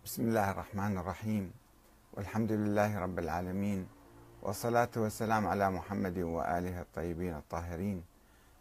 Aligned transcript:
بسم 0.00 0.32
الله 0.32 0.50
الرحمن 0.50 0.98
الرحيم. 0.98 1.52
والحمد 2.16 2.52
لله 2.52 2.98
رب 2.98 3.18
العالمين. 3.18 3.84
والصلاة 4.42 4.88
والسلام 4.96 5.46
على 5.46 5.70
محمد 5.70 6.18
وآله 6.18 6.80
الطيبين 6.80 7.36
الطاهرين. 7.36 8.02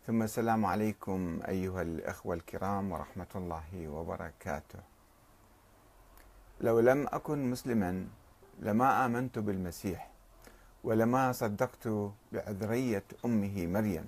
ثم 0.07 0.19
السلام 0.21 0.65
عليكم 0.65 1.39
أيها 1.47 1.81
الأخوة 1.81 2.35
الكرام 2.35 2.91
ورحمة 2.91 3.31
الله 3.35 3.87
وبركاته. 3.87 4.79
لو 6.61 6.79
لم 6.79 7.07
أكن 7.07 7.51
مسلما 7.51 8.07
لما 8.59 9.05
آمنت 9.05 9.39
بالمسيح 9.39 10.11
ولما 10.83 11.31
صدقت 11.31 11.87
بعذرية 12.31 13.03
أمه 13.25 13.67
مريم. 13.67 14.07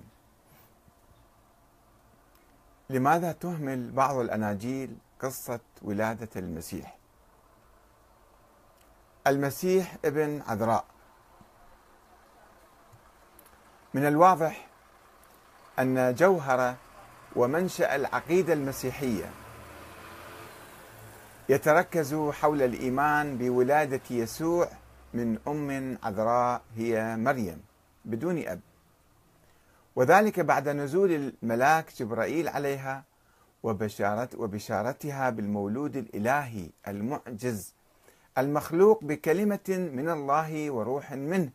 لماذا 2.90 3.32
تهمل 3.32 3.90
بعض 3.92 4.16
الأناجيل 4.16 4.96
قصة 5.20 5.60
ولادة 5.82 6.30
المسيح؟ 6.36 7.01
المسيح 9.26 9.96
ابن 10.04 10.42
عذراء. 10.46 10.84
من 13.94 14.06
الواضح 14.06 14.66
أن 15.78 16.14
جوهر 16.14 16.74
ومنشأ 17.36 17.96
العقيدة 17.96 18.52
المسيحية 18.52 19.30
يتركز 21.48 22.14
حول 22.14 22.62
الإيمان 22.62 23.38
بولادة 23.38 24.00
يسوع 24.10 24.68
من 25.14 25.38
أم 25.48 25.98
عذراء 26.02 26.62
هي 26.76 27.16
مريم 27.16 27.62
بدون 28.04 28.38
أب. 28.38 28.60
وذلك 29.96 30.40
بعد 30.40 30.68
نزول 30.68 31.12
الملاك 31.42 31.92
جبرائيل 31.96 32.48
عليها 32.48 33.04
وبشارت 33.62 34.34
وبشارتها 34.34 35.30
بالمولود 35.30 35.96
الإلهي 35.96 36.70
المعجز 36.88 37.74
المخلوق 38.38 39.04
بكلمة 39.04 39.90
من 39.94 40.10
الله 40.10 40.70
وروح 40.70 41.12
منه 41.12 41.50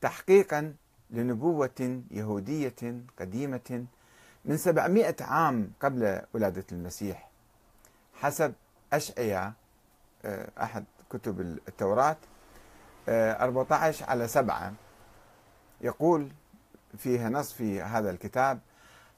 تحقيقا 0.00 0.74
لنبوة 1.10 2.00
يهودية 2.10 3.00
قديمة 3.18 3.84
من 4.44 4.56
سبعمائة 4.56 5.16
عام 5.20 5.72
قبل 5.80 6.20
ولادة 6.34 6.64
المسيح 6.72 7.28
حسب 8.14 8.52
أشعيا 8.92 9.52
آه، 10.24 10.48
أحد 10.62 10.84
كتب 11.10 11.40
التوراة 11.40 12.16
14 13.08 14.04
آه، 14.04 14.10
على 14.10 14.28
سبعة. 14.28 14.72
يقول 15.80 16.28
فيها 16.98 17.28
نص 17.28 17.52
في 17.52 17.82
هذا 17.82 18.10
الكتاب 18.10 18.60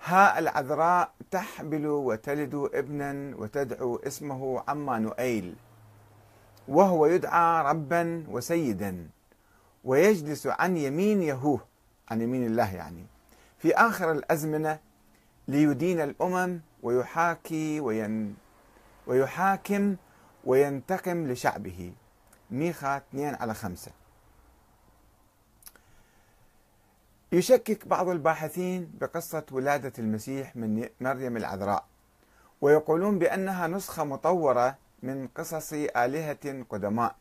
ها 0.04 0.38
العذراء 0.38 1.12
تحبل 1.30 1.86
وتلد 1.86 2.54
ابنا 2.74 3.36
وتدعو 3.36 3.96
اسمه 3.96 4.64
عمانوئيل 4.68 5.54
وهو 6.68 7.06
يدعى 7.06 7.64
ربا 7.64 8.24
وسيدا 8.28 9.08
ويجلس 9.84 10.46
عن 10.46 10.76
يمين 10.76 11.22
يهوه 11.22 11.60
عن 12.10 12.22
يمين 12.22 12.46
الله 12.46 12.74
يعني 12.74 13.06
في 13.58 13.74
آخر 13.74 14.12
الأزمنة 14.12 14.78
ليدين 15.48 16.00
الأمم 16.00 16.60
ويحاكي 16.82 17.80
وين 17.80 18.36
ويحاكم 19.06 19.96
وينتقم 20.44 21.26
لشعبه. 21.26 21.92
ميخا 22.50 22.96
2 22.96 23.34
على 23.34 23.54
5 23.54 23.90
يشكك 27.32 27.88
بعض 27.88 28.08
الباحثين 28.08 28.90
بقصة 29.00 29.42
ولادة 29.52 29.92
المسيح 29.98 30.56
من 30.56 30.88
مريم 31.00 31.36
العذراء 31.36 31.84
ويقولون 32.60 33.18
بأنها 33.18 33.66
نسخة 33.66 34.04
مطورة 34.04 34.76
من 35.04 35.28
قصص 35.28 35.72
آلهة 35.72 36.62
قدماء 36.70 37.16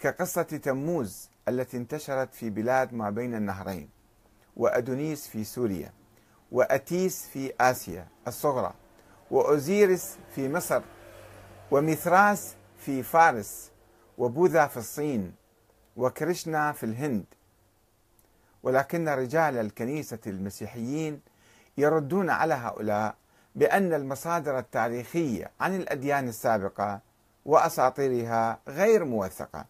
كقصة 0.00 0.42
تموز 0.42 1.30
التي 1.48 1.76
انتشرت 1.76 2.34
في 2.34 2.50
بلاد 2.50 2.94
ما 2.94 3.10
بين 3.10 3.34
النهرين 3.34 3.88
وأدونيس 4.56 5.28
في 5.28 5.44
سوريا 5.44 5.92
وأتيس 6.52 7.26
في 7.26 7.52
آسيا 7.60 8.06
الصغرى 8.28 8.74
وأوزيرس 9.30 10.16
في 10.34 10.48
مصر 10.48 10.82
وميثراس 11.70 12.54
في 12.78 13.02
فارس 13.02 13.70
وبوذا 14.18 14.66
في 14.66 14.76
الصين 14.76 15.34
وكريشنا 15.96 16.72
في 16.72 16.86
الهند. 16.86 17.24
ولكن 18.62 19.08
رجال 19.08 19.56
الكنيسة 19.56 20.18
المسيحيين 20.26 21.20
يردون 21.78 22.30
على 22.30 22.54
هؤلاء 22.54 23.14
بأن 23.54 23.92
المصادر 23.94 24.58
التاريخية 24.58 25.50
عن 25.60 25.76
الأديان 25.76 26.28
السابقة 26.28 27.11
وأساطيرها 27.46 28.58
غير 28.68 29.04
موثقة 29.04 29.64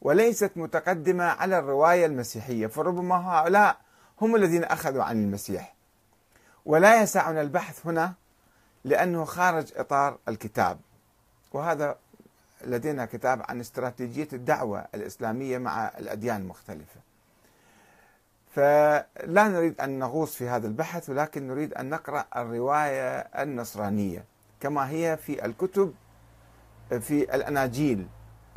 وليست 0.00 0.50
متقدمة 0.56 1.24
على 1.24 1.58
الرواية 1.58 2.06
المسيحية 2.06 2.66
فربما 2.66 3.14
هؤلاء 3.14 3.76
هم 4.20 4.36
الذين 4.36 4.64
أخذوا 4.64 5.02
عن 5.02 5.24
المسيح. 5.24 5.74
ولا 6.66 7.02
يسعنا 7.02 7.40
البحث 7.40 7.86
هنا 7.86 8.12
لأنه 8.84 9.24
خارج 9.24 9.72
إطار 9.76 10.18
الكتاب 10.28 10.78
وهذا 11.52 11.96
لدينا 12.64 13.06
كتاب 13.06 13.42
عن 13.48 13.60
استراتيجية 13.60 14.28
الدعوة 14.32 14.84
الإسلامية 14.94 15.58
مع 15.58 15.88
الأديان 15.98 16.40
المختلفة. 16.40 17.00
فلا 18.54 19.48
نريد 19.48 19.80
أن 19.80 19.98
نغوص 19.98 20.34
في 20.34 20.48
هذا 20.48 20.66
البحث 20.66 21.10
ولكن 21.10 21.48
نريد 21.48 21.74
أن 21.74 21.90
نقرأ 21.90 22.24
الرواية 22.36 23.18
النصرانية 23.18 24.24
كما 24.60 24.90
هي 24.90 25.16
في 25.16 25.44
الكتب 25.44 25.94
في 26.90 27.34
الأناجيل 27.34 28.06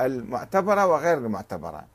المعتبرة 0.00 0.86
وغير 0.86 1.18
المعتبرة. 1.18 1.86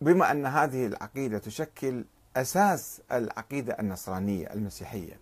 بما 0.00 0.30
أن 0.30 0.46
هذه 0.46 0.86
العقيدة 0.86 1.38
تشكل 1.38 2.04
أساس 2.36 3.00
العقيدة 3.12 3.76
النصرانية 3.80 4.52
المسيحية 4.52 5.18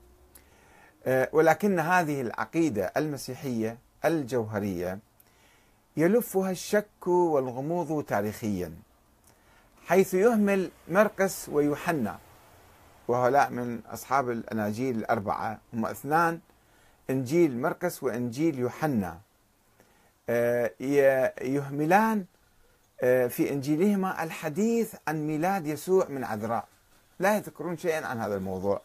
آه، 1.06 1.28
ولكن 1.32 1.80
هذه 1.80 2.20
العقيدة 2.20 2.92
المسيحية 2.96 3.78
الجوهرية 4.04 4.98
يلفها 5.96 6.50
الشك 6.50 7.06
والغموض 7.06 8.04
تاريخيا 8.04 8.72
حيث 9.86 10.14
يهمل 10.14 10.70
مرقس 10.88 11.48
ويوحنا 11.48 12.18
وهؤلاء 13.08 13.50
من 13.50 13.80
أصحاب 13.86 14.30
الأناجيل 14.30 14.96
الأربعة 14.96 15.58
هم 15.72 15.86
اثنان 15.86 16.40
إنجيل 17.10 17.60
مرقس 17.60 18.02
وإنجيل 18.02 18.58
يوحنا. 18.58 19.20
آه، 20.28 20.72
يهملان 21.42 22.24
آه، 23.00 23.26
في 23.26 23.52
إنجيلهما 23.52 24.22
الحديث 24.22 24.94
عن 25.08 25.26
ميلاد 25.26 25.66
يسوع 25.66 26.08
من 26.08 26.24
عذراء. 26.24 26.68
لا 27.18 27.36
يذكرون 27.36 27.76
شيئا 27.76 28.06
عن 28.06 28.20
هذا 28.20 28.36
الموضوع. 28.36 28.80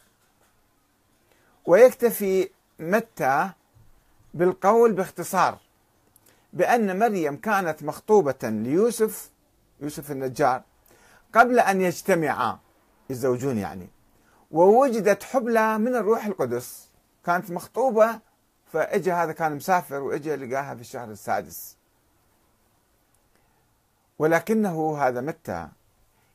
ويكتفي 1.65 2.49
متى 2.79 3.49
بالقول 4.33 4.93
باختصار 4.93 5.57
بأن 6.53 6.99
مريم 6.99 7.35
كانت 7.35 7.83
مخطوبة 7.83 8.35
ليوسف 8.43 9.29
يوسف 9.81 10.11
النجار 10.11 10.61
قبل 11.33 11.59
أن 11.59 11.81
يجتمعا. 11.81 12.59
يتزوجون 13.09 13.57
يعني. 13.57 13.87
ووجدت 14.51 15.23
حبلى 15.23 15.77
من 15.77 15.95
الروح 15.95 16.25
القدس. 16.25 16.88
كانت 17.25 17.51
مخطوبة 17.51 18.19
فاجى 18.73 19.11
هذا 19.11 19.31
كان 19.31 19.55
مسافر 19.55 20.01
واجى 20.01 20.35
لقاها 20.35 20.75
في 20.75 20.81
الشهر 20.81 21.11
السادس. 21.11 21.77
ولكنه 24.19 24.97
هذا 24.97 25.21
متى؟ 25.21 25.67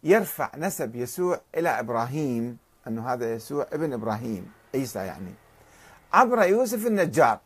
يرفع 0.03 0.51
نسب 0.57 0.97
يسوع 0.97 1.41
إلى 1.55 1.69
إبراهيم 1.69 2.59
أنه 2.87 3.13
هذا 3.13 3.35
يسوع 3.35 3.67
ابن 3.73 3.93
إبراهيم 3.93 4.53
عيسى 4.75 4.99
يعني. 4.99 5.35
عبر 6.13 6.43
يوسف 6.43 6.87
النجار. 6.87 7.41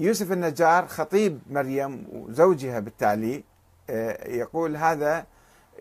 يوسف 0.00 0.32
النجار 0.32 0.86
خطيب 0.86 1.40
مريم 1.50 2.06
وزوجها 2.12 2.80
بالتالي 2.80 3.44
آه، 3.90 4.28
يقول 4.28 4.76
هذا 4.76 5.26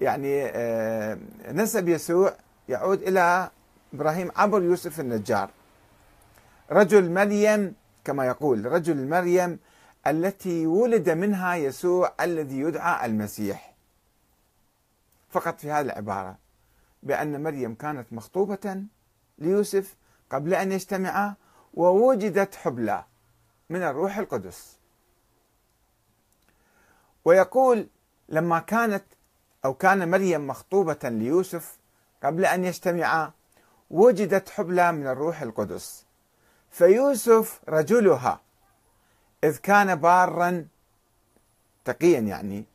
يعني 0.01 0.45
آه، 0.45 1.17
نسب 1.51 1.87
يسوع 1.87 2.33
يعود 2.69 3.01
إلى 3.01 3.49
إبراهيم 3.93 4.31
عبر 4.35 4.63
يوسف 4.63 4.99
النجار. 4.99 5.49
رجل 6.71 7.11
مريم 7.11 7.75
كما 8.03 8.25
يقول 8.25 8.65
رجل 8.65 9.07
مريم 9.09 9.59
التي 10.07 10.67
ولد 10.67 11.09
منها 11.09 11.55
يسوع 11.55 12.13
الذي 12.21 12.59
يدعى 12.59 13.05
المسيح. 13.05 13.73
فقط 15.29 15.59
في 15.59 15.71
هذه 15.71 15.85
العبارة 15.85 16.37
بأن 17.03 17.43
مريم 17.43 17.75
كانت 17.75 18.13
مخطوبة 18.13 18.83
ليوسف 19.37 19.95
قبل 20.29 20.53
أن 20.53 20.71
يجتمعا 20.71 21.35
ووجدت 21.73 22.55
حبلى 22.55 23.03
من 23.69 23.83
الروح 23.83 24.17
القدس. 24.17 24.77
ويقول 27.25 27.87
لما 28.29 28.59
كانت 28.59 29.03
أو 29.65 29.73
كان 29.73 30.11
مريم 30.11 30.47
مخطوبة 30.47 30.99
ليوسف 31.03 31.77
قبل 32.23 32.45
أن 32.45 32.65
يجتمعا 32.65 33.31
وجدت 33.89 34.49
حبلى 34.49 34.91
من 34.91 35.07
الروح 35.07 35.41
القدس. 35.41 36.05
فيوسف 36.71 37.59
رجلها 37.69 38.41
إذ 39.43 39.57
كان 39.57 39.95
بارا 39.95 40.67
تقيا 41.85 42.19
يعني 42.19 42.65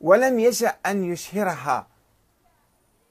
ولم 0.00 0.38
يشأ 0.38 0.68
أن 0.86 1.04
يشهرها. 1.04 1.86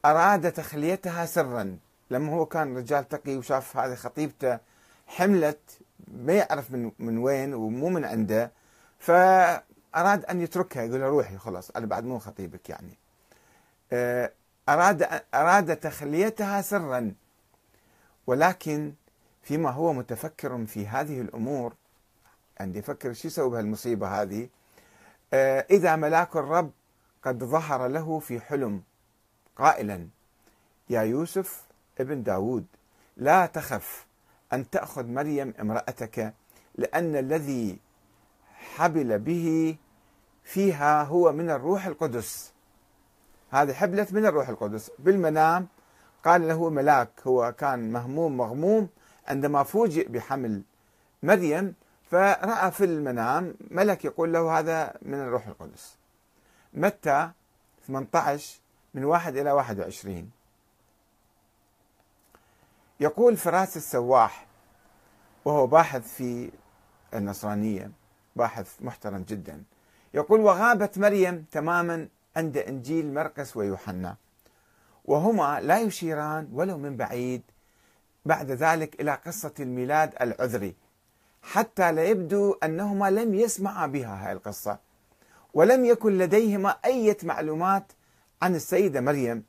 أراد 0.06 0.52
تخليتها 0.52 1.26
سرا. 1.26 1.78
لما 2.12 2.34
هو 2.34 2.46
كان 2.46 2.78
رجال 2.78 3.08
تقي 3.08 3.36
وشاف 3.36 3.78
هذه 3.78 3.96
خطيبته 3.96 4.60
حملت 5.08 5.80
ما 6.08 6.34
يعرف 6.34 6.72
من 6.72 6.92
من 7.00 7.18
وين 7.18 7.54
ومو 7.54 7.90
من 7.90 8.06
عنده 8.06 8.52
فأراد 9.00 10.26
أن 10.26 10.42
يتركها. 10.42 10.84
يقول 10.84 11.02
روحي 11.02 11.38
خلاص 11.38 11.72
أنا 11.72 11.86
بعد 11.86 12.04
مو 12.04 12.20
خطيبك 12.20 12.70
يعني. 12.70 12.98
آه، 13.94 14.32
أراد 14.70 15.22
أراد 15.34 15.76
تخليتها 15.76 16.62
سرا. 16.62 17.14
ولكن 18.30 18.94
فيما 19.42 19.70
هو 19.70 19.94
متفكر 19.94 20.66
في 20.66 20.88
هذه 20.88 21.22
الأمور 21.22 21.74
عندي 22.60 22.80
يفكر 22.80 23.14
شو 23.14 23.28
يسوي 23.28 23.50
بهالمصيبة 23.50 24.22
هذه؟ 24.22 24.50
آه، 25.34 25.66
إذا 25.72 25.96
ملاك 25.96 26.36
الرب 26.36 26.72
قد 27.24 27.44
ظهر 27.44 27.88
له 27.88 28.20
في 28.20 28.40
حلم 28.40 28.82
قائلا 29.56 30.08
يا 30.90 31.02
يوسف 31.02 31.64
ابن 32.00 32.24
داود 32.24 32.66
لا 33.18 33.46
تخف 33.46 34.06
أن 34.54 34.70
تأخذ 34.70 35.06
مريم 35.06 35.54
امرأتك 35.60 36.34
لأن 36.76 37.16
الذي 37.16 37.80
حبل 38.54 39.20
به 39.20 39.76
فيها 40.44 41.04
هو 41.04 41.32
من 41.32 41.50
الروح 41.50 41.86
القدس. 41.86 42.54
هذه 43.52 43.74
حبلت 43.74 44.14
من 44.14 44.26
الروح 44.26 44.50
القدس 44.50 44.92
بالمنام 45.00 45.68
قال 46.26 46.48
له 46.48 46.70
ملاك 46.70 47.10
هو 47.28 47.52
كان 47.52 47.92
مهموم 47.92 48.38
مغموم 48.38 48.90
عندما 49.28 49.64
فوجئ 49.64 50.10
بحمل 50.10 50.62
مريم 51.24 51.74
فرأى 52.12 52.72
في 52.72 52.84
المنام 52.84 53.56
ملك 53.72 54.06
يقول 54.06 54.34
له 54.34 54.60
هذا 54.60 54.94
من 55.02 55.14
الروح 55.14 55.48
القدس. 55.48 55.98
متى؟ 56.74 57.32
18 57.88 58.60
من 58.94 59.04
واحد 59.04 59.38
إلى 59.38 59.52
21 59.52 60.32
يقول 63.00 63.38
فراس 63.38 63.78
السواح 63.78 64.48
وهو 65.46 65.68
باحث 65.68 66.14
في 66.14 66.52
النصرانية 67.14 67.92
باحث 68.36 68.82
محترم 68.82 69.22
جدا 69.22 69.64
يقول 70.14 70.40
وغابت 70.40 70.98
مريم 70.98 71.46
تماما 71.52 72.08
عند 72.36 72.58
إنجيل 72.58 73.14
مرقس 73.14 73.58
ويوحنا. 73.58 74.16
وهما 75.10 75.60
لا 75.62 75.80
يشيران 75.80 76.50
ولو 76.54 76.78
من 76.78 76.98
بعيد 76.98 77.42
بعد 78.26 78.52
ذلك 78.52 79.02
إلى 79.02 79.14
قصة 79.26 79.54
الميلاد 79.60 80.14
العذري 80.22 80.76
حتى 81.42 81.92
لا 81.92 82.04
يبدو 82.04 82.54
أنهما 82.64 83.10
لم 83.12 83.34
يسمعا 83.36 83.88
بها 83.88 84.28
هاي 84.28 84.32
القصة 84.32 84.80
ولم 85.54 85.86
يكن 85.86 86.18
لديهما 86.18 86.70
أي 86.86 87.18
معلومات 87.24 87.92
عن 88.42 88.56
السيدة 88.56 89.02
مريم 89.02 89.44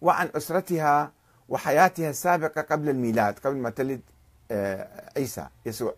وعن 0.00 0.30
أسرتها 0.36 1.12
وحياتها 1.48 2.10
السابقة 2.10 2.60
قبل 2.60 2.88
الميلاد 2.88 3.38
قبل 3.38 3.56
ما 3.56 3.70
تلد 3.70 4.00
آه، 4.50 5.10
عيسى 5.16 5.46
يسوع. 5.66 5.94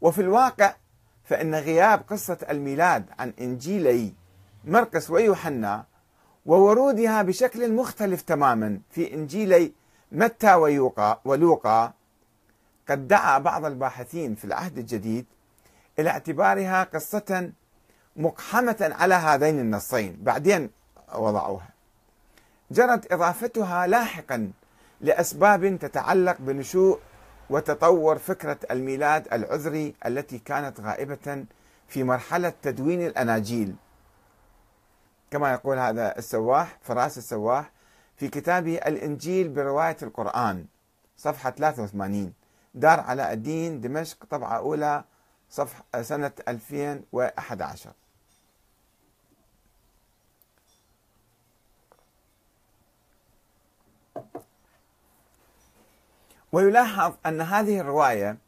وفي 0.00 0.20
الواقع 0.20 0.74
فإن 1.24 1.54
غياب 1.54 2.02
قصة 2.08 2.38
الميلاد 2.50 3.04
عن 3.18 3.32
إنجيلي 3.40 4.12
مرقس 4.64 5.10
ويوحنا 5.10 5.84
وورودها 6.50 7.22
بشكل 7.22 7.72
مختلف 7.72 8.22
تماما. 8.22 8.80
في 8.90 9.14
إنجيلي 9.14 9.72
متى 10.12 10.54
ويوقا 10.54 11.20
ولوقا 11.24 11.92
قد 12.88 13.08
دعا 13.08 13.38
بعض 13.38 13.64
الباحثين 13.64 14.34
في 14.34 14.44
العهد 14.44 14.78
الجديد 14.78 15.26
إلى 15.98 16.10
اعتبارها 16.10 16.84
قصة 16.84 17.52
مقحمة 18.16 18.94
على 18.98 19.14
هذين 19.14 19.60
النصين. 19.60 20.18
بعدين 20.22 20.70
وضعوها. 21.14 21.68
جرت 22.70 23.12
إضافتها 23.12 23.86
لاحقا 23.86 24.50
لأسباب 25.00 25.78
تتعلق 25.78 26.36
بنشوء 26.38 26.98
وتطور 27.50 28.18
فكرة 28.18 28.58
الميلاد 28.70 29.28
العذري 29.32 29.94
التي 30.06 30.38
كانت 30.38 30.80
غائبة 30.80 31.44
في 31.88 32.04
مرحلة 32.04 32.52
تدوين 32.62 33.06
الأناجيل. 33.06 33.74
كما 35.30 35.52
يقول 35.52 35.78
هذا 35.78 36.18
السواح 36.18 36.78
فراس 36.82 37.18
السواح 37.18 37.70
في 38.16 38.28
كتابه 38.28 38.76
الإنجيل 38.76 39.48
برواية 39.48 39.96
القرآن 40.02 40.66
صفحة 41.16 41.50
83 41.50 42.32
دار 42.74 43.00
علاء 43.00 43.32
الدين 43.32 43.80
دمشق 43.80 44.24
طبعة 44.24 44.56
أولى 44.56 45.04
صفحة 45.50 46.02
سنة 46.02 46.32
2011 46.48 47.92
ويلاحظ 56.52 57.14
أن 57.26 57.40
هذه 57.40 57.80
الرواية 57.80 58.38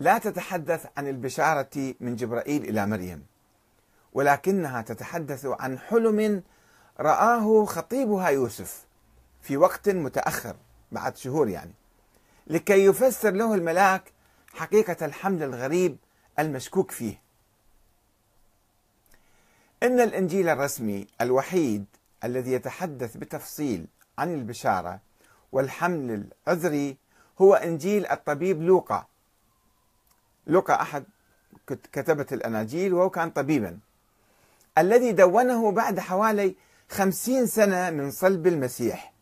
لا 0.00 0.18
تتحدث 0.18 0.86
عن 0.96 1.08
البشارة 1.08 1.94
من 2.00 2.16
جبرائيل 2.16 2.64
إلى 2.64 2.86
مريم. 2.86 3.26
ولكنها 4.16 4.82
تتحدث 4.82 5.46
عن 5.46 5.78
حلم 5.78 6.42
رآه 7.00 7.64
خطيبها 7.64 8.28
يوسف 8.28 8.86
في 9.42 9.56
وقت 9.56 9.88
متأخر 9.88 10.56
بعد 10.92 11.16
شهور 11.16 11.48
يعني 11.48 11.72
لكي 12.46 12.84
يفسر 12.84 13.30
له 13.30 13.54
الملاك 13.54 14.12
حقيقة 14.54 15.06
الحمل 15.06 15.42
الغريب 15.42 15.96
المشكوك 16.38 16.90
فيه. 16.90 17.20
إن 19.82 20.00
الإنجيل 20.00 20.48
الرسمي 20.48 21.06
الوحيد 21.20 21.84
الذي 22.24 22.52
يتحدث 22.52 23.16
بتفصيل 23.16 23.86
عن 24.18 24.34
البشارة 24.34 25.00
والحمل 25.52 26.28
العذري 26.46 26.96
هو 27.40 27.54
إنجيل 27.54 28.06
الطبيب 28.06 28.62
لوقا. 28.62 29.06
لوقا 30.46 30.82
أحد 30.82 31.04
كتبة 31.66 32.26
الأناجيل 32.32 32.94
وهو 32.94 33.10
كان 33.10 33.30
طبيبا. 33.30 33.78
الذي 34.78 35.12
دونه 35.12 35.72
بعد 35.72 36.00
حوالي 36.00 36.54
خمسين 36.88 37.46
سنة 37.46 37.90
من 37.90 38.10
صلب 38.10 38.46
المسيح 38.46 39.12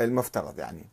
المفترض 0.00 0.58
يعني. 0.58 0.84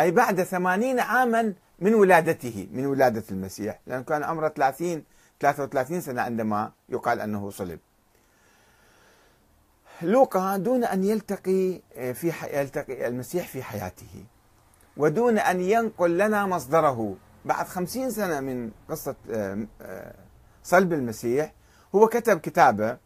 أي 0.00 0.10
بعد 0.10 0.42
ثمانين 0.42 1.00
عاما 1.00 1.54
من 1.78 1.94
ولادته 1.94 2.68
من 2.72 2.86
ولادة 2.86 3.24
المسيح. 3.30 3.80
لأنه 3.86 4.02
كان 4.02 4.22
عمره 4.22 4.48
30 4.48 5.04
33 5.40 6.00
سنة 6.00 6.22
عندما 6.22 6.72
يقال 6.88 7.20
أنه 7.20 7.50
صلب. 7.50 7.78
لوقا 10.02 10.56
دون 10.56 10.84
أن 10.84 11.04
يلتقي 11.04 11.80
في 12.14 12.32
يلتقي 12.52 13.08
المسيح 13.08 13.48
في 13.48 13.62
حياته 13.62 14.24
ودون 14.96 15.38
أن 15.38 15.60
ينقل 15.60 16.18
لنا 16.18 16.46
مصدره 16.46 17.16
بعد 17.44 17.66
خمسين 17.66 18.10
سنة 18.10 18.40
من 18.40 18.70
قصة 18.90 19.14
آه، 19.30 19.66
آه، 19.82 20.14
صلب 20.64 20.92
المسيح 20.92 21.52
هو 21.94 22.06
كتب 22.08 22.40
كتابة 22.40 22.98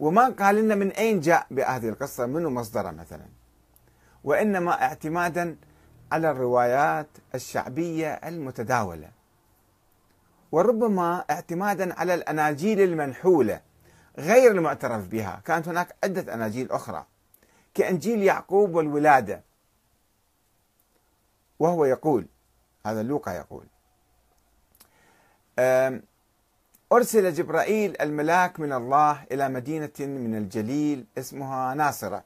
وما 0.00 0.28
قال 0.28 0.56
لنا 0.56 0.74
من 0.74 0.90
أين 0.90 1.20
جاء 1.20 1.46
بهذه 1.50 1.88
القصة 1.88 2.26
منو 2.26 2.50
مصدره 2.50 2.90
مثلا. 2.90 3.26
وإنما 4.24 4.82
اعتمادا 4.82 5.56
على 6.12 6.30
الروايات 6.30 7.06
الشعبية 7.34 8.12
المتداولة. 8.12 9.10
وربما 10.52 11.24
اعتمادا 11.30 11.94
على 11.94 12.14
الأناجيل 12.14 12.80
المنحولة 12.80 13.60
غير 14.18 14.50
المعترف 14.50 15.06
بها. 15.06 15.42
كانت 15.44 15.68
هناك 15.68 15.96
عدة 16.04 16.34
أناجيل 16.34 16.72
أخرى. 16.72 17.06
كإنجيل 17.74 18.22
يعقوب 18.22 18.74
والولادة. 18.74 19.42
وهو 21.58 21.84
يقول 21.84 22.26
هذا 22.86 23.02
لوقا 23.02 23.32
يقول 23.32 23.64
أرسل 26.92 27.32
جبرائيل 27.32 27.96
الملاك 28.00 28.60
من 28.60 28.72
الله 28.72 29.24
إلى 29.32 29.48
مدينة 29.48 29.92
من 29.98 30.34
الجليل 30.36 31.06
اسمها 31.18 31.74
ناصرة 31.74 32.24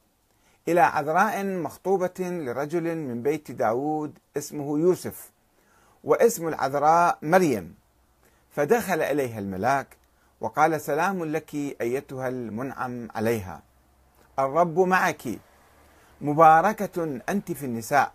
إلى 0.69 0.81
عذراء 0.81 1.45
مخطوبة 1.45 2.15
لرجل 2.21 2.97
من 2.97 3.23
بيت 3.23 3.51
داود 3.51 4.19
اسمه 4.37 4.79
يوسف 4.79 5.31
واسم 6.05 6.49
العذراء 6.49 7.19
مريم. 7.23 7.75
فدخل 8.51 9.03
إليها 9.03 9.39
الملاك 9.39 9.97
وقال 10.41 10.81
سلام 10.81 11.25
لك 11.25 11.55
أيتها 11.55 12.29
المنعم 12.29 13.09
عليها. 13.15 13.63
الرب 14.39 14.79
معك. 14.79 15.23
مباركة 16.21 17.21
أنت 17.29 17.53
في 17.53 17.67
النساء. 17.67 18.13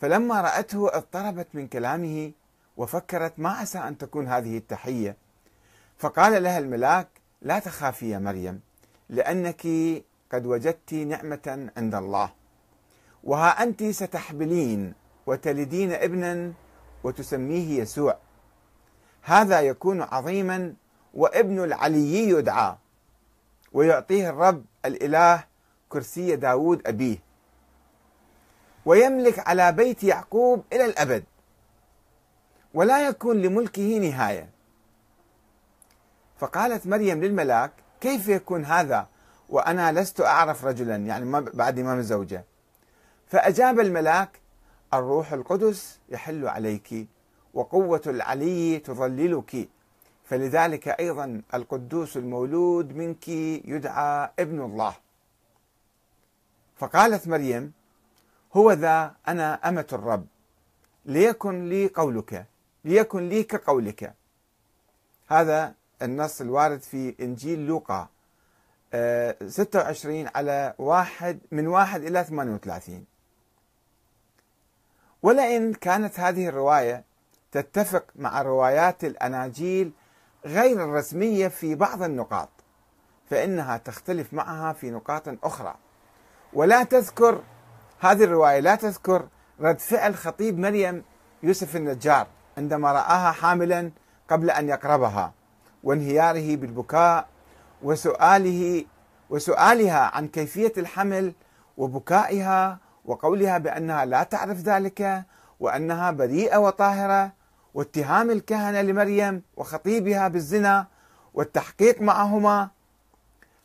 فلما 0.00 0.40
رأته 0.40 0.96
اضطربت 0.96 1.48
من 1.54 1.68
كلامه 1.68 2.32
وفكرت 2.76 3.32
ما 3.38 3.50
عسى 3.50 3.78
أن 3.78 3.98
تكون 3.98 4.28
هذه 4.28 4.56
التحية. 4.56 5.16
فقال 5.98 6.42
لها 6.42 6.58
الملاك 6.58 7.08
لا 7.42 7.58
تخافي 7.58 8.10
يا 8.10 8.18
مريم 8.18 8.60
لأنك 9.08 9.66
قد 10.32 10.46
وجدت 10.46 10.94
نعمة 10.94 11.70
عند 11.76 11.94
الله. 11.94 12.32
وها 13.24 13.62
أنت 13.62 13.84
ستحبلين 13.84 14.94
وتلدين 15.26 15.92
ابنا 15.92 16.52
وتسميه 17.04 17.80
يسوع. 17.80 18.18
هذا 19.22 19.60
يكون 19.60 20.02
عظيما 20.02 20.74
وابن 21.14 21.64
العلي 21.64 22.28
يدعى 22.28 22.76
ويعطيه 23.72 24.28
الرب 24.28 24.64
الإله 24.84 25.44
كرسي 25.88 26.36
داود 26.36 26.86
أبيه. 26.86 27.18
ويملك 28.84 29.48
على 29.48 29.72
بيت 29.72 30.04
يعقوب 30.04 30.64
إلى 30.72 30.84
الأبد. 30.84 31.24
ولا 32.74 33.08
يكون 33.08 33.42
لملكه 33.42 33.98
نهاية. 33.98 34.50
فقالت 36.38 36.86
مريم 36.86 37.24
للملاك 37.24 37.72
كيف 38.00 38.28
يكون 38.28 38.64
هذا؟ 38.64 39.08
وأنا 39.48 39.92
لست 39.92 40.20
أعرف 40.20 40.64
رجلا. 40.64 40.96
يعني 40.96 41.24
ما 41.24 41.40
بعد 41.40 41.80
ما 41.80 42.02
زوجة 42.02 42.44
فأجاب 43.26 43.80
الملاك 43.80 44.40
الروح 44.94 45.32
القدس 45.32 46.00
يحل 46.08 46.48
عليك 46.48 47.06
وقوة 47.54 48.02
العلي 48.06 48.78
تظللك. 48.78 49.68
فلذلك 50.24 50.88
أيضا 50.88 51.42
القدوس 51.54 52.16
المولود 52.16 52.96
منك 52.96 53.28
يدعى 53.28 54.30
ابن 54.38 54.60
الله. 54.60 54.94
فقالت 56.76 57.28
مريم 57.28 57.72
هو 58.56 58.72
ذا 58.72 59.14
أنا 59.28 59.68
أمة 59.68 59.86
الرب 59.92 60.26
ليكن 61.06 61.68
لي 61.68 61.88
قولك. 61.88 62.46
ليكن 62.84 63.28
لي 63.28 63.42
كقولك. 63.42 64.14
هذا 65.28 65.74
النص 66.02 66.40
الوارد 66.40 66.82
في 66.82 67.14
إنجيل 67.20 67.66
لوقا 67.66 68.08
26 68.92 70.26
آه، 70.26 70.32
على 70.34 70.74
واحد 70.78 71.38
من 71.50 71.66
واحد 71.66 72.02
إلى 72.02 72.24
38 72.24 73.04
ولئن 75.22 75.74
كانت 75.74 76.20
هذه 76.20 76.48
الرواية 76.48 77.04
تتفق 77.52 78.04
مع 78.16 78.42
روايات 78.42 79.04
الأناجيل 79.04 79.92
غير 80.44 80.84
الرسمية 80.84 81.48
في 81.48 81.74
بعض 81.74 82.02
النقاط 82.02 82.48
فإنها 83.30 83.76
تختلف 83.76 84.34
معها 84.34 84.72
في 84.72 84.90
نقاط 84.90 85.44
أخرى. 85.44 85.74
ولا 86.52 86.84
تذكر 86.84 87.42
هذه 88.00 88.24
الرواية 88.24 88.60
لا 88.60 88.74
تذكر 88.74 89.28
رد 89.60 89.78
فعل 89.78 90.14
خطيب 90.14 90.58
مريم 90.58 91.04
يوسف 91.42 91.76
النجار. 91.76 92.26
عندما 92.58 92.92
رآها 92.92 93.32
حاملا 93.32 93.90
قبل 94.30 94.50
أن 94.50 94.68
يقربها 94.68 95.32
وانهياره 95.84 96.56
بالبكاء 96.56 97.26
وسؤاله 97.82 98.84
وسؤالها 99.30 100.16
عن 100.16 100.28
كيفية 100.28 100.72
الحمل 100.78 101.32
وبكائها 101.76 102.78
وقولها 103.04 103.58
بأنها 103.58 104.04
لا 104.04 104.22
تعرف 104.22 104.58
ذلك 104.58 105.24
وأنها 105.60 106.10
بريئة 106.10 106.56
وطاهرة 106.56 107.32
واتهام 107.74 108.30
الكهنة 108.30 108.82
لمريم 108.82 109.42
وخطيبها 109.56 110.28
بالزنا 110.28 110.86
والتحقيق 111.34 112.00
معهما. 112.00 112.68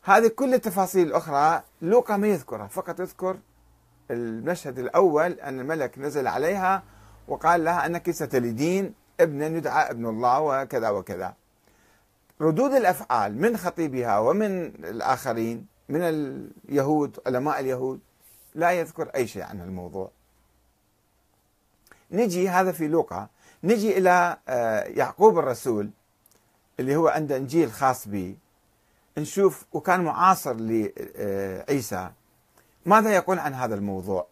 هذه 0.02 0.28
كل 0.28 0.54
التفاصيل 0.54 1.06
الأخرى 1.06 1.62
لوقا 1.82 2.16
ما 2.16 2.26
يذكرها. 2.26 2.66
فقط 2.66 3.00
يذكر 3.00 3.36
المشهد 4.10 4.78
الأول 4.78 5.32
أن 5.32 5.60
الملك 5.60 5.98
نزل 5.98 6.26
عليها 6.26 6.82
وقال 7.28 7.64
لها 7.64 7.86
أنك 7.86 8.10
ستلدين 8.10 8.94
ابنا 9.20 9.46
يدعى 9.46 9.90
ابن 9.90 10.06
الله 10.06 10.40
وكذا 10.40 10.90
وكذا. 10.90 11.34
ردود 12.40 12.72
الأفعال 12.72 13.40
من 13.40 13.56
خطيبها 13.56 14.18
ومن 14.18 14.66
الآخرين 14.84 15.66
من 15.88 16.00
اليهود 16.02 17.20
علماء 17.26 17.60
اليهود 17.60 18.00
لا 18.54 18.70
يذكر 18.70 19.08
أي 19.14 19.26
شيء 19.26 19.42
عن 19.42 19.60
الموضوع. 19.60 20.10
نجي 22.10 22.48
هذا 22.48 22.72
في 22.72 22.88
لوقا 22.88 23.28
نجي 23.64 23.98
إلى 23.98 24.36
آه، 24.48 24.82
يعقوب 24.82 25.38
الرسول 25.38 25.90
اللي 26.80 26.96
هو 26.96 27.08
عنده 27.08 27.36
إنجيل 27.36 27.72
خاص 27.72 28.08
به. 28.08 28.36
نشوف 29.18 29.64
وكان 29.72 30.04
معاصر 30.04 30.56
لعيسى. 30.58 32.10
ماذا 32.86 33.14
يقول 33.14 33.38
عن 33.38 33.54
هذا 33.54 33.74
الموضوع؟ 33.74 34.26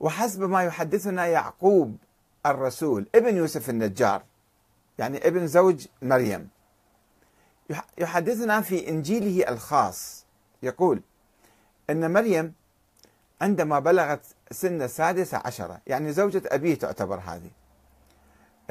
وحسب 0.00 0.42
ما 0.42 0.62
يحدثنا 0.62 1.26
يعقوب 1.26 1.96
الرسول 2.46 3.06
ابن 3.14 3.36
يوسف 3.36 3.70
النجار 3.70 4.22
يعني 4.98 5.28
ابن 5.28 5.46
زوج 5.46 5.86
مريم. 6.02 6.48
يحدثنا 7.98 8.60
في 8.60 8.88
إنجيله 8.88 9.48
الخاص. 9.48 10.26
يقول 10.62 11.02
إن 11.90 12.12
مريم 12.12 12.54
عندما 13.40 13.78
بلغت 13.78 14.20
سن 14.50 14.82
السادسة 14.82 15.42
عشرة 15.44 15.80
يعني 15.86 16.12
زوجة 16.12 16.42
أبيه 16.46 16.74
تعتبر 16.74 17.20
هذه. 17.26 17.50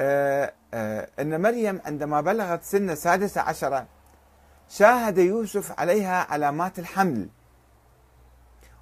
آه، 0.00 0.52
آه، 0.74 1.08
أن 1.20 1.42
مريم 1.42 1.80
عندما 1.84 2.20
بلغت 2.20 2.62
سن 2.62 2.90
السادسة 2.90 3.40
عشرة 3.40 3.86
شاهد 4.68 5.18
يوسف 5.18 5.80
عليها 5.80 6.32
علامات 6.32 6.78
الحمل 6.78 7.28